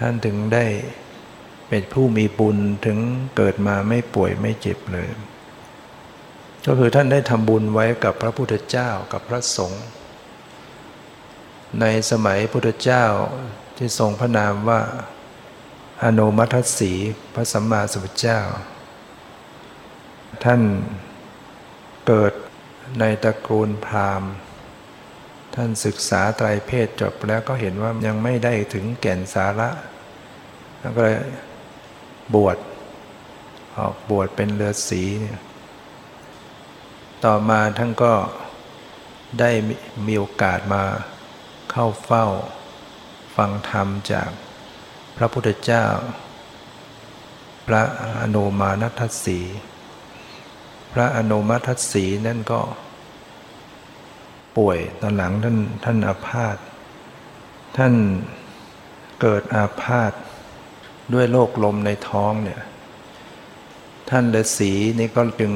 [0.00, 0.66] ท่านถึงได้
[1.68, 2.98] เป็นผู้มีบุญถึง
[3.36, 5.08] เกิดมาไม่ป่วยไม่เจ็บเลย
[6.66, 9.84] ก็คือท่านได้ทำบุญไว้กับพระพุทธเจ้ากับพระสงฆ์
[11.80, 13.04] ในสมัยพุทธเจ้า
[13.76, 14.80] ที่ทรงพระนามว่า
[16.04, 16.92] อนุมัติสี
[17.34, 18.40] พระสัมมาสัมพุทธเจ้า
[20.44, 20.60] ท่าน
[22.06, 22.32] เกิด
[22.98, 24.30] ในตระกูลพราหมณ์
[25.54, 29.70] ท่านศึกษาไตรเพศจบแล้วก็เห็นว่ายังไม่ได้ถึงแก่นสาระ
[30.80, 31.18] แล้วก็เลย
[32.34, 32.56] บวช
[33.78, 35.04] ออกบวชเป็นเลือสี
[37.24, 38.14] ต่อมาท่านก็
[39.40, 39.50] ได้
[40.06, 40.82] มีโอกาสมา
[41.70, 42.26] เข้าเฝ้า
[43.36, 44.30] ฟังธรรมจาก
[45.16, 45.84] พระพุทธเจ้า
[47.66, 47.82] พระ
[48.20, 49.40] อนุมานัทสี
[50.92, 52.60] พระอนุมาทัศสีนั่นก็
[54.56, 56.56] ป่วยตอนหลังท่านท่านอาพาธ
[57.76, 57.94] ท่าน
[59.20, 60.12] เกิดอาพาธ
[61.12, 62.62] ด้วยโรคลมในท้องเนี่ย
[64.10, 65.52] ท่านฤาษีนี่ก็จึง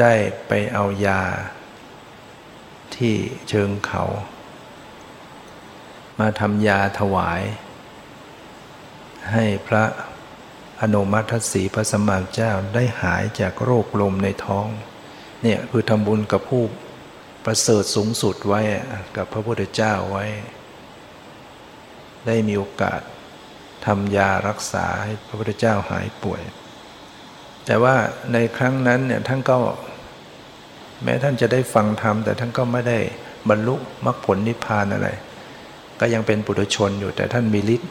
[0.00, 0.12] ได้
[0.48, 1.22] ไปเอายา
[2.96, 3.14] ที่
[3.48, 4.04] เชิงเขา
[6.18, 7.42] มาทำยาถวาย
[9.32, 9.84] ให้พระ
[10.80, 14.66] อนุมัติสีพระสมมาเจ้าได้หายจากโรคลมในท้อง
[15.42, 16.62] เนี่ยคือทำบุญกับผู้
[17.44, 18.60] ประเสริฐสูงสุดไว้
[19.16, 20.24] กับพระพุทธเจ้าไว้
[22.26, 23.00] ได้มีโอกาส
[23.86, 26.42] ทำยารักษาให้พระพุทธเจ้าหายป่วย
[27.66, 27.96] แต่ว่า
[28.32, 29.58] ในครั้งนั้นเนี่ยท่านก็
[31.02, 32.98] แม้ท่านจะได้ฟังธรรมแต่ท่านก็ไม่ได้
[33.48, 35.08] บรรลุมรรคผลนิพพานอะไร
[36.04, 37.90] ก็ยังเป็นปุถุชนอยู่แต่ท่านมีฤทธิ์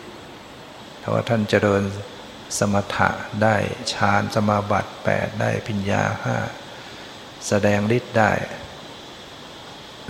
[0.99, 1.83] เพราะว่าท่านเจริญ
[2.57, 3.09] สมถะ
[3.43, 3.55] ได้
[3.91, 6.37] ฌานสมาบัติแปดได้พิญญาห้า
[7.47, 8.31] แสดงฤทธิ์ได้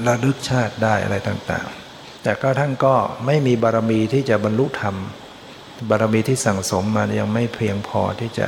[0.06, 4.96] ระลึกชาติได้อะไรต่างๆ แต่ก็ท่านก็ไม่มีบารมีที่จะบรรลุธรรม
[5.90, 8.48] บารมีที่สั่งสมมายังไม่เพียงพอที่จะ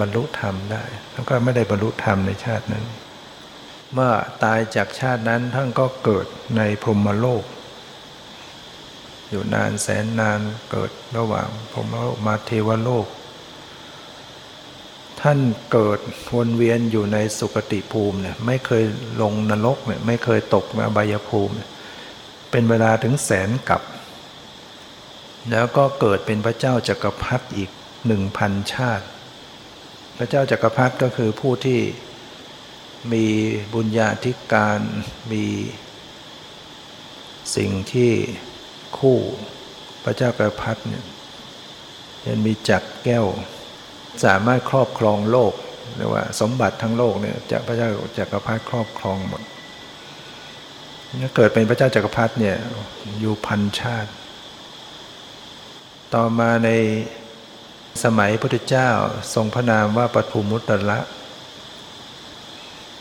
[0.00, 2.84] บรรลุธรรมได้แล้วก็ไม่ได้บรรลุธรรมในชาตินั้น
[3.92, 7.44] เมื่อตายจากชาตินั้นท่านก็เกิดในพรหมโลก
[9.30, 11.86] อยู่นานแสนนานเกิดระหว่างผม
[12.26, 13.06] มาเทวโลก
[15.20, 15.38] ท่าน
[15.72, 15.98] เกิด
[16.36, 18.84] วนเวียนอยู่ในสุคติภูมิเนี่ยไม่เคย
[19.22, 21.54] ลงนรกเนี่ยไม่เคยตกมาบายภูมิ
[22.50, 23.82] เป็นเวลาถึงแสนกับ
[25.50, 27.70] แล้วก็เกิดเป็นพระเจ้าจักรพรรดิอีก
[28.06, 29.06] หนึ่งพันชาติ
[30.18, 31.80] พระเจ้าจักรพรรดิก็คือผู้ที่
[33.12, 33.26] มี
[33.74, 34.80] บุญญาธิการ
[35.32, 35.46] มี
[37.56, 38.12] สิ่งที่
[38.98, 39.18] คู่
[40.04, 41.04] พระเจ้ากระพัดเนี่ย
[42.26, 43.26] ยังมีจักรแก้ว
[44.24, 45.52] สามารถครอบครองโลก
[45.96, 49.42] เรียกว่า สมบัติทั้งโลกเนี่ยจะพระเจ้าจักรพรรดิครอบครองหมด
[51.22, 52.56] ถ้าเกิดเป็นพระเจ้าจักรพรรดิเนี่ย
[53.20, 54.10] อยู่พันชาติ
[56.14, 56.70] ต่อมาใน
[58.04, 58.90] สมัยพุทธเจ้า
[59.34, 61.00] ทรงพระนามว่าปฐุมุตตละ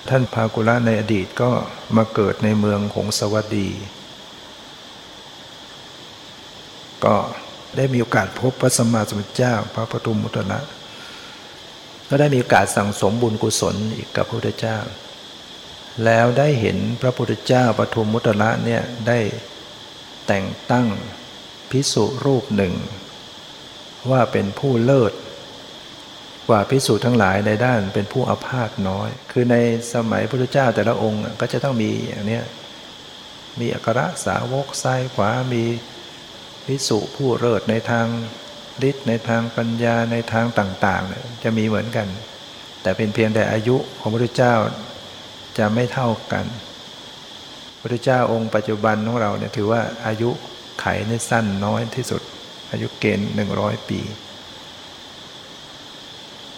[0.09, 1.49] ท่านพากุละในอดีตก็
[1.95, 3.69] มาเกิดในเมืองหงสวัสดี
[7.05, 7.15] ก็
[7.77, 10.59] ได้มีโอกาสพบพระสัมมาสัมพุทธเจ้า พระปทุมมุตระ
[12.09, 14.77] ก็ได้มีโอกาสสั่งสมบุญกุศลอีกกับพระพุทธเจ้า
[16.05, 19.19] แล้วได้เห็นพระพุทธเจ้าปทุมมุตระเนี่ยได้
[20.27, 20.87] แต่งตั้ง
[21.71, 22.73] พิสุรูปหนึ่ง
[24.11, 25.13] ว่าเป็นผู้เลิศ
[26.49, 29.55] กว่าพิสูจน์ทั้งหลายในด้านเป็นผู้อาพาธน้อย คือใน
[29.93, 32.39] สมัยพระพุทธเจ้าแต่ละองค์ก็จะต้องมีอย่างนี้
[33.59, 35.63] มีอัครสาวกซ้ายขวามี
[36.67, 38.07] พิสุผู้เลิศในทาง
[38.89, 42.07] ฤทธิ์ในทางปัญญาในทางต่างๆ จะมีเหมือนกัน
[42.81, 44.55] แต่เป็นเพียงแต่อายุของพระพุทธเจ้า
[45.57, 50.29] จะไม่เท่ากันพระพุทธเจ้าองค์ปัจจุบันของเราเนี่ยถือว่าอายุ
[50.81, 52.21] ไขในสั้นน้อยที่สุด
[52.71, 53.99] อายุเกณฑ์หนึ่งร้อยปี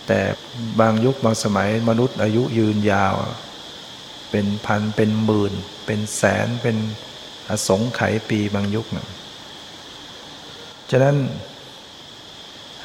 [0.07, 0.19] แต่
[0.79, 3.15] บางยุคบางสมัยมนุษย์อายุยืนยาว
[4.31, 5.53] เป็นพันเป็นหมื่น
[5.85, 6.77] เป็นแสนเป็น
[7.49, 9.07] อสงไขยปีบางยุคนะ
[10.91, 11.15] ฉะนั้น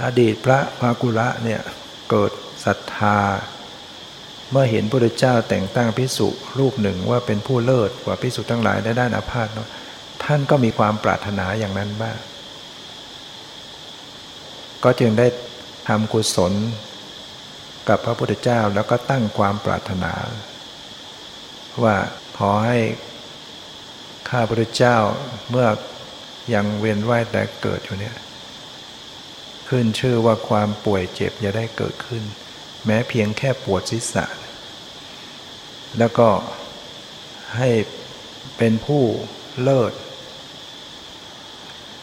[0.04, 1.60] อดีตพระภากุระเนี่ย
[2.10, 2.32] เกิด
[2.64, 3.18] ศรัทธา
[4.50, 9.48] เมื่อเห็นพระเจ้าแต่งตั้งพิสุรูปหนึ่งว่าเป็นผู้เลิศกว่าพิสุทั้งหลายในด้านอาพาธ
[10.24, 12.18] ท่านก็มีความปรารถนาอย่างนั้นบ้าง
[14.84, 15.26] ก็จึงได้
[15.88, 16.52] ทำกุศล
[17.88, 20.12] กับพระพุทธเจ้าแล้วก็ตั้งความปรารถนา
[21.82, 21.96] ว่า
[22.38, 22.78] ขอให้
[24.28, 24.96] ข้าพระพุทธเจ้า
[25.50, 25.68] เมื่อ
[26.54, 28.16] ยังเวียนว่ายแต่เกิดอยู่เนี่ย
[29.68, 32.22] ขึ้นชื่อว่าความป่วยเจ็บอย่าได้เกิดขึ้น
[32.86, 34.24] แม้เพียงแค่ปวดศีรษะ
[35.98, 36.28] แล้วก็
[37.56, 37.70] ให้
[38.58, 39.02] เป็นผู้
[39.62, 39.92] เลิศ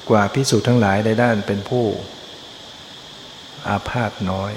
[0.09, 1.85] กว่าพิสูจน์ทั้งหลายในด้านเป็นผู้
[3.67, 4.53] อาพาธน้อย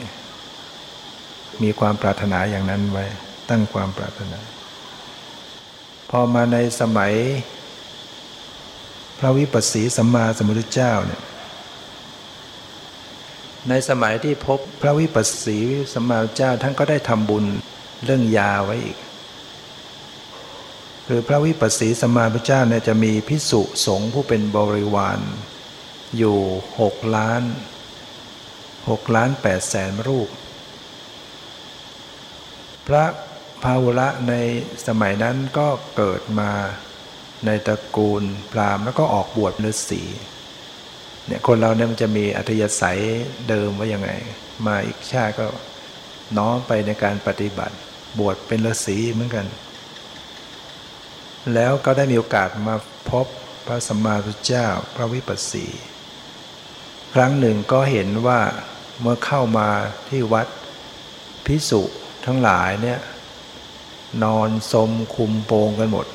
[1.63, 3.05] มีความปรารถนาอย่างนั้นไว้
[3.49, 4.41] ตั้งความปรารถนา
[6.11, 7.15] พอมาในสมัย
[9.21, 11.21] พระวิปัสสีสัมมาสัมพุทธเจ้าเนี่ย
[13.69, 15.59] ในสมัยที่พบพระวิปัสสี
[15.93, 17.45] สัมมาเจ้าท่านก็ได้ทำบุญ
[18.05, 18.99] เรื่องยาไว้อีก
[21.07, 25.21] คือพระวิปัสสีสัมมาพุทธเจ้าเนี่ยจะมีพิสุสงฆ์ผู้เป็นบริวาร
[26.17, 26.39] อยู่
[26.81, 27.43] หกล้าน
[28.89, 30.29] หกล้านแปดแสนรูป
[32.87, 33.05] พระ
[33.65, 34.35] ภาวระใน
[34.87, 36.53] สมัยนั้นก็เกิดมา
[37.47, 38.23] ในตระกูล
[38.53, 40.03] พราหมณ์แล้วก็ออกบวชฤาษี
[41.27, 43.01] เนี่ยคนเราเนี่ยมันจะมีอัธยาศัย
[43.49, 44.11] เดิมว่ายังไง
[44.67, 45.47] มาอีกชาติก็
[46.39, 47.77] น้อมไปในการปฏิบัติ
[48.19, 49.47] บวชเป็นฤาษีเหมือนกัน
[51.55, 52.77] แล้วก็ได้มีโอกาสมา
[53.11, 53.27] พบ
[53.67, 55.67] พระสัมมาสัมพุทธเจ้าพระวิปัสสี
[57.15, 58.41] ครั้งหนึ่งก็เห็นว่า
[59.01, 59.69] เมื่อเข้ามา
[60.09, 60.47] ที่วัด
[61.47, 61.83] พิสุ
[62.27, 63.01] ทั้งหลายเนี่ย
[64.25, 66.07] นอนสมคุมโปงกันหมด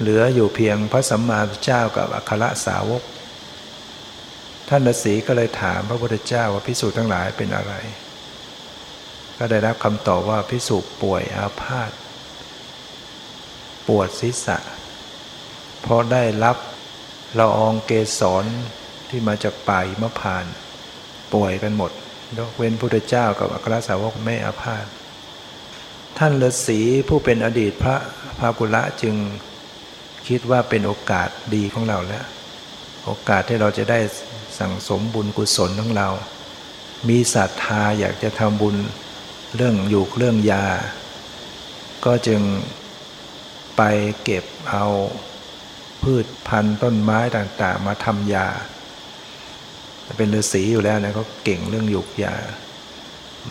[0.00, 3.02] เหลืออยู่เพียงพระสัมมาสัมพุทธเจ้ากับอัครสาวก
[4.68, 7.74] ท่านฤาษีก็เลยถามพระพุทธเจ้าว่าพิสูจน์ทั้งหลายเป็นอะไร
[9.38, 11.90] ก็ได้รับคำตอบว่าพิสูจน์ป่วยอาพาธ
[13.88, 14.58] ปวดศีรษะ
[15.80, 16.56] เพราะได้รับ
[17.38, 18.44] ละอองเกสร
[19.08, 20.46] ที่มาจากป่ายมะพาน
[21.34, 21.92] ป่วยกันหมด
[22.38, 24.86] ยกเว้นพุทธเจ้ากับอัครสาวกไม่อาพาธ
[26.18, 27.96] ท่านฤาษีผู้เป็นอดีตพระ
[28.38, 29.14] พากุละจึง
[30.28, 32.24] คิดว่าเป็นโอกาสดีของเราแล้ว
[33.04, 33.98] โอกาสที่เราจะได้
[34.58, 36.08] สั่งสมบุญกุศลของเรา
[37.08, 38.76] มีศรัทธาอยากจะทำบุญ
[39.56, 40.66] เรื่องอยู่เรื่องยา
[42.04, 42.40] ก็จึง
[43.76, 43.82] ไป
[44.24, 44.86] เก็บเอา
[46.02, 48.48] พืชพันธุ์ต้นไม้ต่างๆ มาทำยา
[50.16, 52.36] เป็นฤาษีอยู่แล้วนะเขาเก่งเรื่องหยุกยา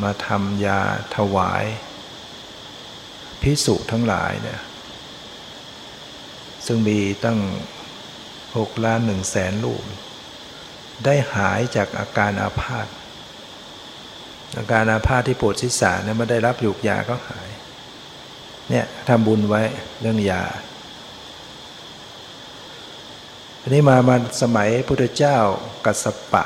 [0.04, 0.80] มาทำยา
[1.16, 1.66] ถวาย
[3.42, 4.60] พิสุทั้งหลายเนี่ย
[6.68, 7.40] ซึ่งมีตั้ง
[8.58, 9.84] หกล้านหนึ่งแสนลูก
[11.06, 12.88] ได้หายจากอาการอาพาธ
[14.58, 17.50] อาการอาพาธที่ปวดศีรษะเนี่ยไม่ได้รับหยุกยาก็หาย
[18.70, 19.62] เนี่ยทำบุญไว้
[20.02, 20.44] เรื่องยา
[23.62, 25.38] อันนี้มามาสมัยพุทธเจ้า
[25.86, 26.46] กัสปะ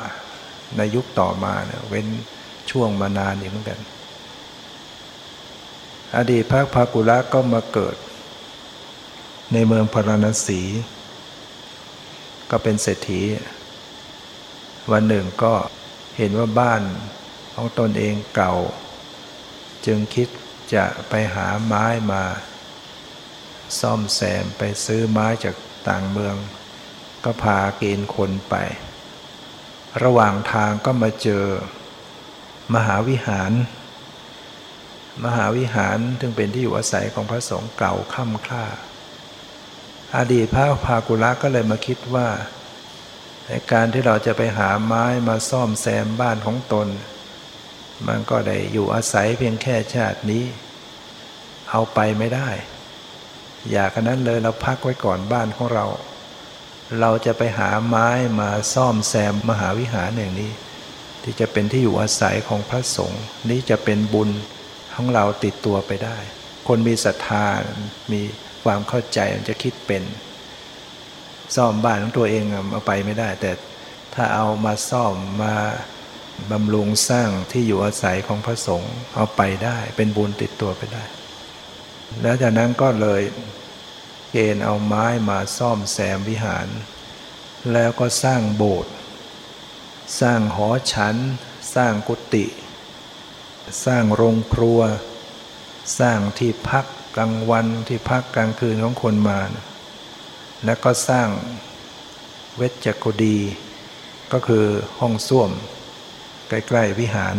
[0.77, 2.07] ในยุคต่อมาเนี่ยเว้น
[2.71, 3.79] ช่วงมานานอยู่เหมือนกัน
[6.17, 7.95] อดีตพระภากุละก็มาเกิด
[9.53, 10.61] ในเมืองพาราณสี
[12.51, 13.21] ก็เป็นเศรษฐี
[14.91, 15.53] วันหนึ่งก็
[16.17, 16.81] เห็นว่าบ้าน
[17.53, 18.55] ของตนเองเก่า
[19.85, 20.27] จึงคิด
[20.75, 22.23] จะไปหาไม้มา
[23.79, 25.55] ซ่อมแซมไปซื้อไม้จาก
[25.87, 26.35] ต่างเมือง
[27.23, 28.55] ก็พาเกณฑ์คนไป
[30.03, 31.45] ระหว่างทางก็มาเจอ
[32.75, 33.51] มหาวิหาร
[35.25, 38.65] มหาวิหารถึงเป็นที่อยู่อาศัยของพระสงฆ์เก่าค่ำคล้า
[40.17, 42.30] อดีตพระพากุละก็เลยมาคิดว่า
[43.47, 46.88] ในการที่เราจะไปหาไม้มาซ่อมแซมบ้านของตน
[48.08, 50.43] มันก็ได้อยู่อาศัยเพียงแค่ชาตินี้
[51.69, 52.50] เอาไปไม่ได้
[53.71, 55.86] อยากนั้นเลยเราพักไว้ก่อนบ้านของเรา
[57.00, 60.52] เราจะไปหาไม้มาซ่อมแซมมหาวิหารแห่งนี้
[61.24, 64.30] ที่จะเป็นที่อยู่อาศัยของพระสงฆ์นี้จะเป็นบุญ
[64.93, 66.17] ของเราติดตัวไปได้
[66.67, 67.45] คนมีศรัทธา
[68.12, 68.21] มี
[68.63, 70.04] ความเข้าใจมันจะคิดเป็น
[71.56, 73.52] ซ่อมบ้านของตัวเองเอาไปไม่ได้ แต่
[74.13, 75.56] ถ้าเอามาซ่อมมา
[76.52, 81.04] บำรุงสร้างที่อยู่อาศัยของพระสงฆ์เอาไปได้ เป็นบุญติดตัวไปได้
[82.21, 83.21] แล้วจากนั้นก็เลย
[84.32, 86.67] เกณฑ์เอาไม้มาซ่อมแซมวิหาร
[87.74, 88.93] แล้วก็สร้างโบสถ์
[90.21, 91.15] สร้างหอฉัน
[91.76, 92.45] สร้างกุฏิ
[93.86, 94.82] สร้างโรงครัว
[96.00, 99.39] สร้างที่พัก กลางวันที่พักกลางคืนของคนมา
[100.65, 101.28] แล้วก็สร้าง
[102.58, 103.38] เวชกุดี
[104.32, 104.65] ก็คือ
[105.00, 105.52] ห้องส้วม
[106.50, 107.38] ใกล้ๆวิหาร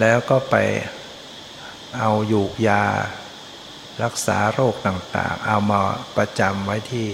[0.00, 0.56] แล้วก็ไป
[1.98, 2.84] เอาอยู่ยา
[4.04, 5.80] รักษาโรคต่างๆ เอามา
[6.16, 7.06] ประจำไว้ที่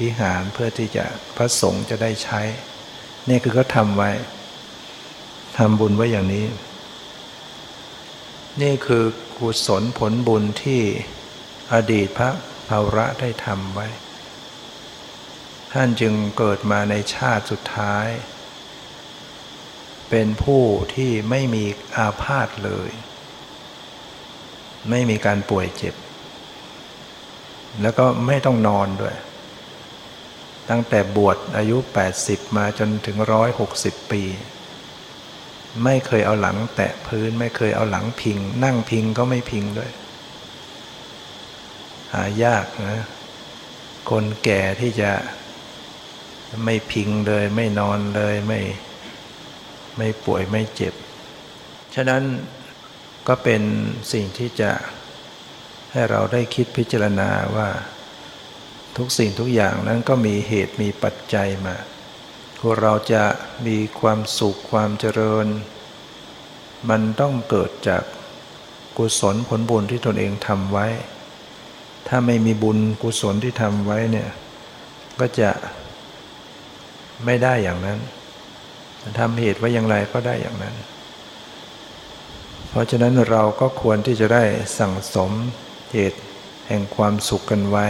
[0.00, 1.04] วิหารเพื่อที่จะ
[1.36, 2.40] พระสงฆ์จะได้ใช้
[3.28, 4.10] นี่คือเขาทำไว้
[5.58, 6.44] ทำบุญไว้อย่างนี้
[8.62, 9.04] นี่คือ
[9.38, 10.82] กุศลผลบุญที่
[11.72, 12.30] อดีตพระ
[12.68, 13.88] ภาระได้ทำไว้
[15.72, 18.08] ท่านจึงเกิดมาในชาติสุดท้าย
[20.10, 20.62] เป็นผู้
[20.94, 21.64] ที่ไม่มี
[21.96, 22.90] อาพาธเลย
[24.90, 25.94] ไม่มีการป่วยเจ็บ
[27.82, 29.16] แล้วก็ไม่ต้องนอนด้วย
[30.70, 31.76] ตั้งแต่บวชอายุ
[32.16, 33.16] 80 มาจนถึง
[33.64, 34.22] 160 ปี
[35.84, 39.90] ไม่เคยเอาหลังแตะพื้นไม่เคยเอาหลังพิง นั่งพิงก็ไม่พิงด้วย
[42.12, 43.00] หายากนะ
[44.10, 45.12] คนแก่ที่จะ
[46.64, 48.60] ไม่พิงเลย ไม่นอนเลยไม่
[49.96, 50.94] ไม่ป่วยไม่เจ็บ
[51.94, 52.22] ฉะนั้น
[53.28, 53.62] ก็เป็น
[54.12, 54.70] สิ่งที่จะ
[55.92, 57.68] ให้เราได้คิดพิจารณาว่า
[58.96, 61.76] ทุกสิ่งทุกอย่างนั้นก็มีเหตุมีปัจจัยมา
[62.82, 63.24] เราจะ
[63.66, 65.46] มีความสุขความเจริญ
[66.90, 68.02] มันต้องเกิดจาก
[68.96, 70.86] กุศลผลบุญที่ตนเองทำไว้
[72.08, 74.28] ถ้าไม่มีบุญกุศลที่ทำไว้เนี่ย
[75.20, 75.50] ก็จะ
[77.24, 77.98] ไม่ได้อย่างนั้น
[79.18, 80.74] ทำเหตุไว้อย่างไรก็ได้อย่างนั้น
[82.70, 84.44] เพราะฉะนั้นเราก็ควรที่จะได้
[84.78, 85.30] สั่งสม
[85.92, 86.20] เหตุ
[86.68, 87.86] แห่งความสุขกันไว้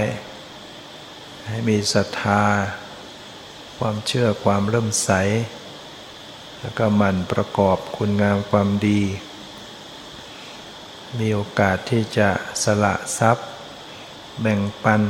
[1.48, 2.42] ให้มีศรัทธา
[3.78, 5.10] ความเชื่อความเริ่มใส
[6.60, 9.02] แล้วก็หมั่นประกอบคุณงามความดี
[11.18, 12.30] มีโอกาสที่จะ
[12.64, 13.48] สละทรัพย์
[14.40, 15.00] แบ่งปัน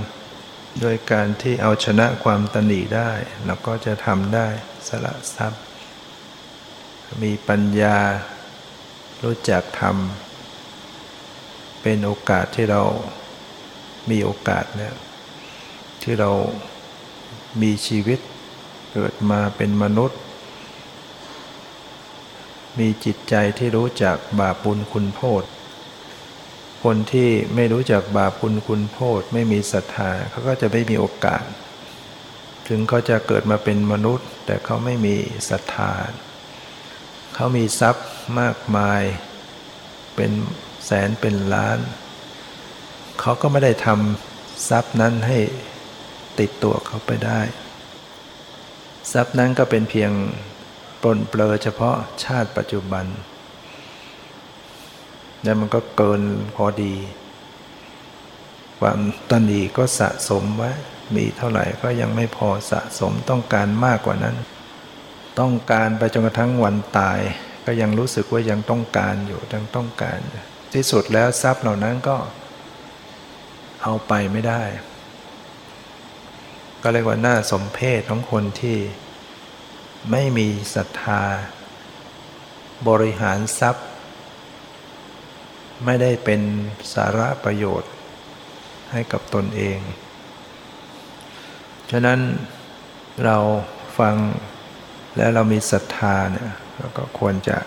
[0.81, 3.11] โดยการที่เอาชนะความตนีได้
[3.45, 4.49] เราก็จะทำได้
[4.89, 5.63] สละทรัพย์
[7.23, 7.99] มีปัญญา
[9.23, 12.83] รู้จักทำเป็นโอกาสที่เรา
[14.11, 14.95] มีโอกาสเนี่ย
[16.03, 16.31] ที่เรา
[17.63, 18.21] มีชีวิต
[18.99, 20.19] เกิดมาเป็นมนุษย์
[22.79, 25.43] มีจิตใจที่รู้จักบาปบุญคุณโทษ
[26.85, 31.45] คนที่ไม่รู้จักบาปบุญคุณโทษไม่มีศรัทธาเขาก็จะไม่มีโอกาส
[32.69, 35.17] ถึงเขาจะเกิดมาเป็นมนุษย์ แต่เขาไม่มี
[35.51, 35.93] ศรัทธา
[37.35, 38.09] เขามีทรัพย์
[38.41, 39.03] มากมาย
[40.15, 40.31] เป็น
[40.85, 41.79] แสนเป็นล้าน
[43.21, 45.39] เขาก็ไม่ได้ทำทรัพย์นั้นให้
[46.39, 47.41] ติดตัวเขาไปได้
[49.13, 50.11] ทรัพย์นั้นก็เป็นเพียง
[51.03, 53.07] ปลนเปลือเฉพาะชาติปัจจุบัน
[55.43, 56.23] แล้วมันก็เกิน
[56.57, 56.95] พอดี
[58.81, 58.99] ความ
[59.31, 60.73] ตันดีก็สะสมไว้
[61.17, 64.37] มีเท่าไหร่ก็ยังไม่พอสะสมต้องการมากกว่านั้น
[65.41, 67.19] ต้องการไปจนกระทั่งวันตาย
[67.67, 70.19] ก็ยังรู้สึกว่ายังต้องการอยู่ยังต้องการ
[70.75, 72.17] ที่สุดแล้วทรัพย์เหล่านั้นก็
[73.83, 74.63] เอาไปไม่ได้
[76.89, 78.79] ก็เรียกว่าน่าสมเพชของคนที่
[80.11, 81.23] ไม่มีศรัทธา
[82.89, 83.87] บริหารทรัพย์
[85.85, 86.41] ไม่ได้เป็น
[86.95, 87.91] สาระประโยชน์
[88.93, 89.79] ให้กับตนเอง
[91.91, 92.21] ฉะนั้น
[93.25, 93.39] เรา
[93.99, 94.17] ฟัง
[95.17, 97.59] แล้วเรามีศรัทธาเนี่ยเราก็ควรจะ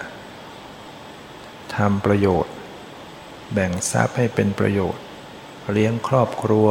[1.76, 2.54] ทำประโยชน์
[3.54, 5.04] แบ่งทรัพย์ให้เป็นประโยชน์
[5.72, 6.70] เลี้ยงครอบครัว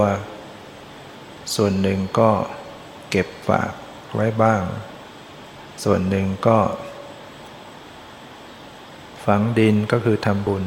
[1.55, 2.30] ส่วนหนึ่งก็
[3.11, 3.72] เก็บฝาก
[4.14, 4.62] ไว้บ้าง
[5.84, 6.59] ส่วนหนึ่งก็
[9.24, 10.64] ฝังดินก็คือทำบุญ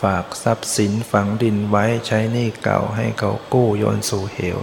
[0.00, 4.58] ฝากทรัพย์สินฝังดินไว้ใช้หนี้เก่าให้เขากู้โยนสู่เหว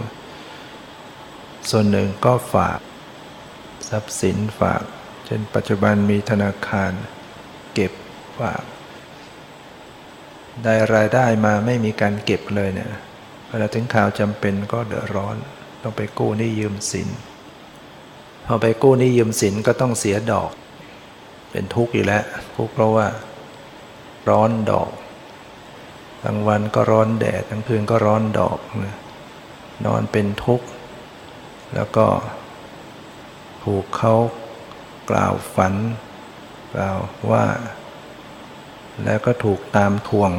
[1.70, 2.80] ส่วนหนึ่งก็ฝาก
[3.90, 4.84] ทรัพย์สินฝาก
[5.26, 6.92] เช่นปัจจุบันมีธนาคาร
[7.74, 7.92] เก็บ
[8.40, 8.64] ฝาก
[10.64, 12.92] ได้รายได้มาไม่มีการเก็บเลยเนี่ย
[13.50, 15.36] เวลาถึงข่าวจำเป็นก็เดือดร้อน
[15.82, 17.10] ต้องไปกู้นี่ยืมสิน
[18.46, 20.52] พอไปกู้นี่ยืมสินก็ต้องเสียดอก
[21.52, 22.24] เป็นทุกข์อยู่แล้ว
[22.58, 23.08] ทุกข์เพราะว่า
[24.30, 24.92] ร้อนดอก
[26.24, 28.98] กลางวันก็ร้อนแดดกลางคืนก็ร้อนดอกนะ
[29.86, 30.68] นอนเป็นทุกข์
[31.76, 32.06] แล้วก็
[33.64, 34.16] ถูกเขา
[35.10, 35.74] กล่าวฝัน
[36.74, 36.98] กล่าว
[37.32, 37.46] ว่า
[39.04, 40.32] แล้วก็ถูกตามทวง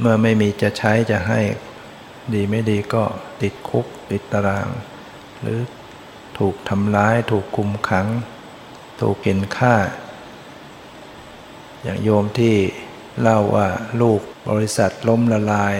[0.00, 1.40] เมื่อไม่มีจะใช้จะให้
[2.32, 3.04] ดีไม่ดีก็
[3.42, 4.68] ติดคุกติดตาราง
[5.40, 5.60] หรือ
[6.38, 8.06] ถูกทำร้าย ถูกคุมขัง
[9.00, 9.74] ถูกเก็นฆ่า
[11.82, 12.56] อย่างโยมที่
[13.20, 13.68] เล่าว่า
[14.00, 15.76] ลูกบริษัทล้มละลาย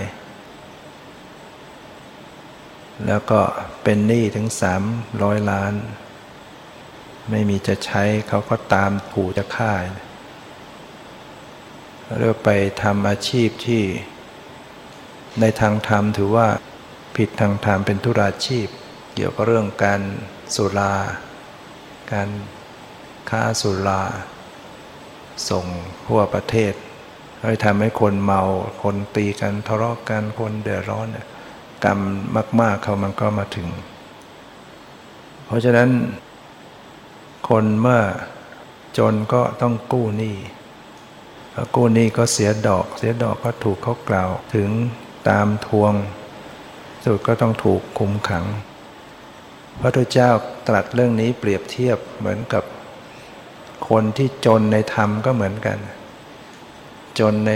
[3.07, 3.41] แล้วก็
[3.83, 4.83] เป็นหนี้ถึงสาม
[5.23, 5.75] ร้อยล้าน
[7.31, 9.73] ไม่มีจะใช้เขาก็ตามขู่จะฆ่า
[12.19, 12.51] เรียกไป
[12.83, 13.83] ทำอาชีพที่
[15.41, 16.49] ในทางธรรมถือว่า
[17.17, 18.69] ผิดทางธรรมเป็นธุราชีพ
[19.15, 20.01] เกี่ยวกับเรื่องการ
[20.55, 20.95] สุรา
[22.13, 22.29] การ
[23.31, 24.03] ค้าสุรา
[25.51, 25.67] ส่ง
[26.07, 26.75] ทั่วประเทศ
[27.43, 28.43] ให้ทำให้คนเมา
[28.83, 31.27] คนตีกันทะเลาะกันคนเดือดร้อนเนี่ย
[31.85, 31.99] กรรม
[32.61, 33.69] มาก ๆเขามันก็มาถึง
[35.47, 35.91] เพราะฉะนั้น
[37.49, 38.03] คนเมื่อ
[38.99, 40.37] จนก็ต้องกู้หนี้
[41.75, 44.69] กู้หนี้ก็เสียดอก เสียดอกก็ถูกเขากล่าว ถึง
[45.29, 45.93] ตามทวง
[47.05, 48.45] สุดก็ต้องถูกคุมขัง
[49.81, 50.31] พระพุทธเจ้า
[50.69, 52.65] ตรัสเรื่องนี้เปรียบเทียบเหมือนกับ
[53.89, 55.79] คนที่จนในธรรมก็เหมือนกัน
[57.19, 57.53] จนใน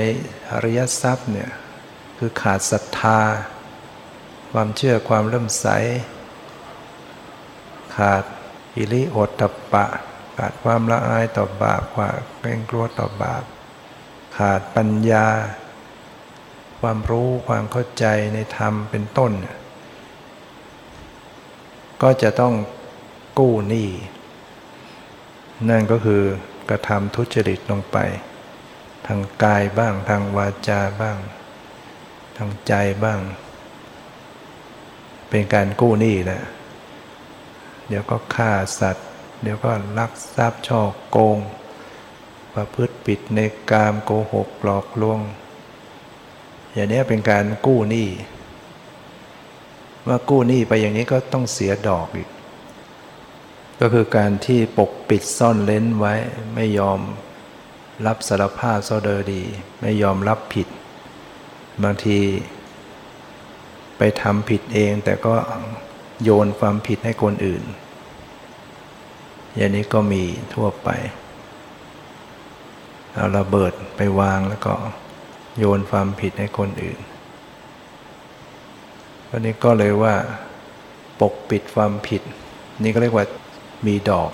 [0.51, 1.51] อริยทรัพย์เนี่ย
[2.19, 3.21] คือขาดศรัทธา
[4.53, 5.67] ความเชื่อความเริ่มใส
[7.97, 8.25] ขาด
[8.77, 9.43] อิริโอตต
[9.73, 9.87] ปะ
[10.37, 13.45] ขาดความละอายต่อบาปขาดเกรงกลัวต่อบาป
[14.37, 15.27] ขาดปัญญา
[16.81, 18.05] ความรู้ความเข้าใจ
[18.35, 19.33] ในธรรมเป็นต้น
[22.03, 22.55] ก็จะต้อง
[23.39, 23.89] กู้หนี้
[25.69, 26.23] นั่นก็คือ
[26.71, 27.97] กระทำทุจริตลงไป
[29.07, 31.19] ทางกายบ้างทางวาจาบ้าง
[32.37, 32.73] ทางใจ
[33.05, 33.21] บ้าง
[35.29, 36.43] เป็นการกู้หนี้แหละ
[37.89, 39.09] เดี๋ยวก็ฆ่าสัตว์
[39.43, 41.39] เดี๋ยวก็ลักทรัพย์ช่อโกง
[42.55, 45.21] ประพฤติปิดในกามโกหกหลอกลวง
[46.79, 48.09] อย่างนี้เป็นการกู้หนี้
[50.05, 52.29] เมื่อกู้หนี้ไปอย่างนี้ก็ต้องเสียดอกอีก
[53.81, 56.15] ก็คือการที่ปกปิดซ่อนเล้นไว้
[56.55, 57.01] ไม่ยอม
[58.07, 59.43] รับสารภาพโซเดอดี
[59.81, 60.69] ไม่ยอมรับผิด
[61.83, 62.19] บางที
[63.99, 65.35] ไปทำผิดเองแต่ก็
[66.23, 67.63] โยนความผิดให้คนอื่น
[69.57, 70.23] อย่างนี้ก็มี
[70.55, 70.89] ทั่วไป
[73.15, 74.75] เอาระเบิดไปวางแล้วก็
[75.59, 76.99] โยนความผิดให้คนอื่น
[79.31, 80.15] วันนี้ก็เลยว่า
[81.21, 82.23] ปกปิดความผิด
[82.83, 83.27] นี่ก็เรียกว่า
[83.87, 84.31] มีดอก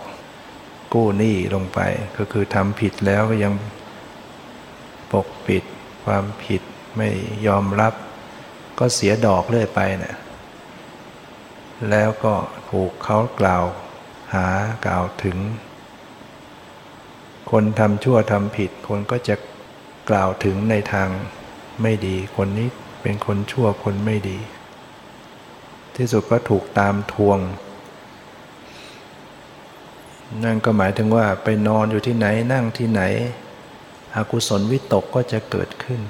[0.95, 1.81] กู้หนี้ลงไป
[2.19, 3.53] ก็คือทำผิดแล้วก็ยัง
[5.13, 5.65] ปกปิด
[6.05, 6.63] ความผิด
[6.97, 7.09] ไม่
[7.47, 7.95] ยอมรับ
[8.79, 10.17] ก็เสียดอกเรื่อยไปเนะี่ย
[11.91, 12.35] แล้วก็
[12.71, 13.65] ถูกเขากล่าว
[14.35, 14.47] หา
[14.87, 15.37] กล่าวถึง
[17.51, 19.35] คนทำชั่วทำผิด คนก็จะ
[20.11, 21.09] กล่าวถึงในทาง
[21.83, 22.69] ไม่ดีคนนี้
[23.03, 24.39] เป็นคนชั่วคนไม่ดี
[25.97, 27.39] ที่สุดก็ถูกตามทวง
[30.45, 33.03] นั่นก็หมายถึงว่าไปนอนอยู่ที่ไหนนั่งที่ไหน
[34.15, 36.01] อกุศลวิตกก็จะเกิดขึ้น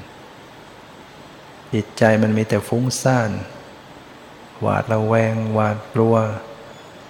[1.75, 3.31] จิตใจมันมีแต่ฟุ้งซ่าน
[4.61, 6.17] หวาดระแวง หวาดกลัว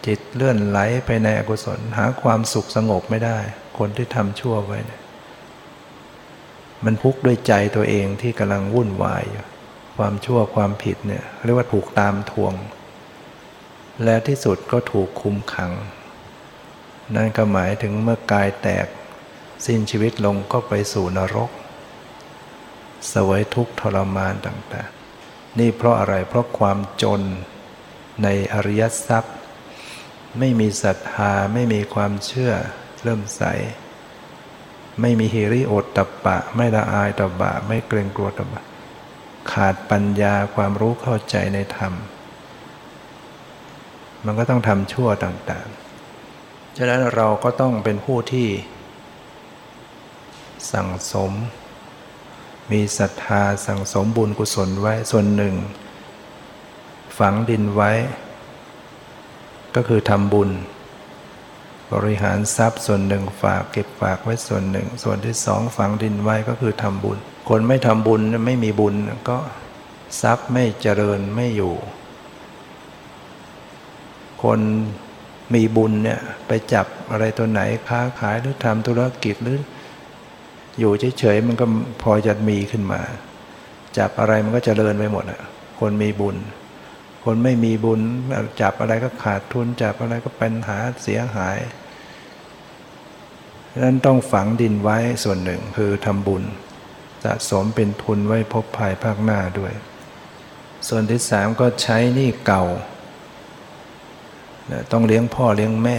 [0.07, 3.39] จิตเลื่อนไหลไปในอกุศลหาความสุขสงบไม่ได้
[3.79, 5.01] คนที่ทำชั่วไว้เนี่ย
[6.85, 9.45] มันพุกด้วยใจตัวเองที่กำลังวุ่นวายอยู่
[9.97, 12.55] ความชั่วความผิดเนี่ยเรียกว่าถูกตามทวง
[14.05, 15.73] และที่สุดก็ถูกคุมขัง
[17.15, 18.87] นั่นก็หมายถึงเมื่อกายแตก
[19.67, 21.51] สิ้นชีวิตลงก็ไปสู่นรก
[23.13, 27.23] สวยทุกข์ทรมานต่างๆ นี่เพราะอะไรเพราะความจน
[28.23, 29.37] ในอริยทรัพย์
[30.39, 32.53] ไม่มีศรัทธาไม่มีความเชื่อ
[33.03, 33.43] เริ่มใส
[35.01, 38.63] ไม่มีฮิริโอตตปะ ไม่ละอายต่อบาไม่เกรงกลัวต่อบา
[39.53, 41.93] ขาดปัญญาความรู้เข้าใจในธรรม
[44.25, 48.49] มันก็ต้องทำชั่วต่างๆ ฉะนั้นเราก็ต้องเป็นผู้ที่
[50.73, 51.33] สั่งสม
[52.73, 55.55] มีศรัทธาสั่งสมบุญกุศลไว้ส่วนหนึ่ง
[57.19, 57.93] ฝังดินไว้
[59.77, 60.51] ก็คือทำบุญ
[61.93, 67.19] บริหารทรัพย์ส่วนหนึ่งฝากเก็บฝากไว้ส่วนหนึ่ง ส่วนที่สองฝังดินไว้ก็คือทำบุญ
[67.49, 68.95] คนไม่ทำบุญไม่มีบุญ
[69.29, 69.39] ก็
[70.23, 71.75] ทรัพย์ไม่เจริญไม่อยู่
[74.43, 74.61] คน
[75.55, 79.59] มีบุญเนี่ยไปจับอะไรตัวไหนค้าขายหรือทำธุรกิจหรือ
[80.79, 81.67] อยู่เฉยๆมันก็
[82.03, 83.01] พอจะมีขึ้นมา
[83.99, 85.41] จับอะไรมันก็เจริญไปหมดอะ
[85.81, 86.37] คนมีบุญ
[87.25, 88.01] คนไม่มีบุญ
[88.61, 91.59] จับอะไรก็ขาดทุนจับอะไรก็เป็นหาเสียหาย
[93.71, 96.43] ดังนั้นต้องฝังดินไว้ส่วนหนึ่งคือทำบุญ
[97.25, 99.73] สะสมเป็นทุนไว้พบภายภาคหน้าด้วย
[100.89, 102.65] ส่วนที่สามก็ใช้หนี่เก่า
[104.93, 105.99] ต้องเลี้ยงพ่อเลี้ยงแม่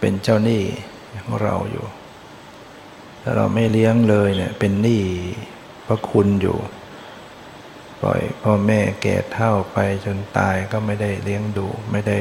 [0.00, 0.62] เป็นเจ้าหนี้
[1.24, 1.86] ของเราอยู่
[3.22, 5.02] ถ้าเราไม่เลี้ยงเลยเนี่ยเป็นหนี้
[5.86, 6.56] พระคุณอยู่
[8.06, 12.18] ล่อยพ่อแม่แก่เท่าไปจนตายก็ไม่ได้เลี้ยงดู ไม่ได้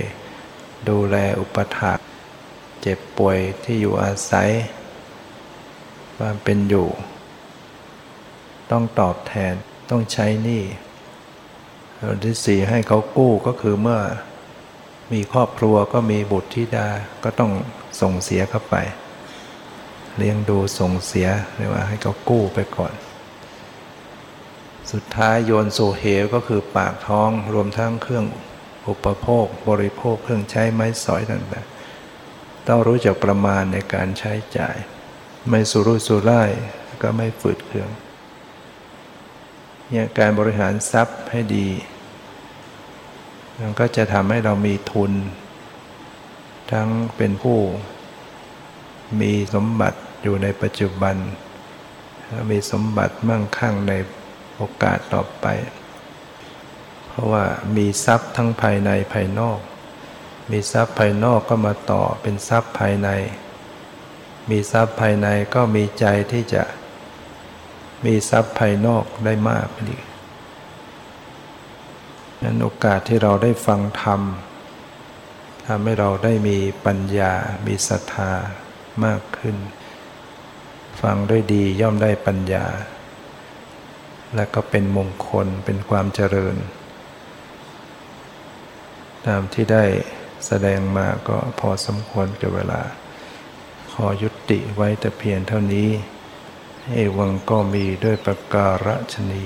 [0.90, 2.06] ดูแลอุปถัมภ์
[2.82, 4.50] เจ็บป่วยที่อยู่อาศัย
[6.18, 6.88] ความเป็นอยู่
[8.72, 9.54] ต้องตอบแทน
[9.90, 10.64] ต้องใช้หนี้
[12.00, 14.00] ส่วนที่สี่ให้เขากู้ก็คือเมื่อ
[15.14, 16.88] มีครอบครัวก็มีบุตรธิดา
[17.24, 17.52] ก็ต้อง
[18.02, 18.76] ส่งเสียเข้าไป
[20.18, 22.94] เลี้ยงดูส่งเสียเรียกว่าให้เขากู้ไปก่อน
[24.92, 28.26] สุดท้ายโยนโซเหวก็คือปากท้องรวมทั้งเครื่อง
[28.88, 34.76] อุปโภค บริโภคเครื่องใช้ไม้สอยต่างๆ ต้องรู้จักประมาณในการใช้จ่าย
[35.50, 36.52] ไม่สุรุ่ยสุร่าย
[37.02, 37.90] ก็ไม่ฝืดเคือง
[39.90, 41.68] เนี่ยการบริหารทรัพย์ให้ดี
[43.60, 45.12] มันก็จะทำให้เรามีทุน
[46.72, 47.60] ทั้งเป็นผู้
[49.22, 51.16] มีสมบัติอยู่ในปัจจุบัน
[52.52, 53.94] มีสมบัติมั่งคั่งใน
[54.58, 55.46] โอกาสต่อไป
[57.08, 57.46] เพราะว่า
[57.76, 59.60] มีทรัพย์ทั้งภายในภายนอก
[60.52, 63.10] มีทรัพย์ภายนอกก็มาต่อเป็นทรัพย์ภายใน
[64.50, 66.64] มีทรัพย์ภายในก็มีใจที่จะ
[68.06, 69.98] มีทรัพย์ภายนอกได้มากอี
[72.44, 74.22] นั้นโอกาสที่เราได้ฟังธรรม
[75.66, 77.34] ทำให้เราได้มีปัญญา
[77.68, 78.32] มีศรัทธา
[79.06, 79.56] มากขึ้น
[81.02, 82.66] ฟังด้วยดีย่อมได้ปัญญา
[84.36, 86.56] และก็เป็นมงคลเป็นความเจริญ
[89.28, 89.86] ตามที่ได้
[90.46, 92.82] แสดงมาก็พอสมควรกับเวลา
[93.94, 95.90] ขอยุติไว้แต่เพียงเท่านี้
[96.94, 99.46] เอวังก็มีด้วยประการฉนี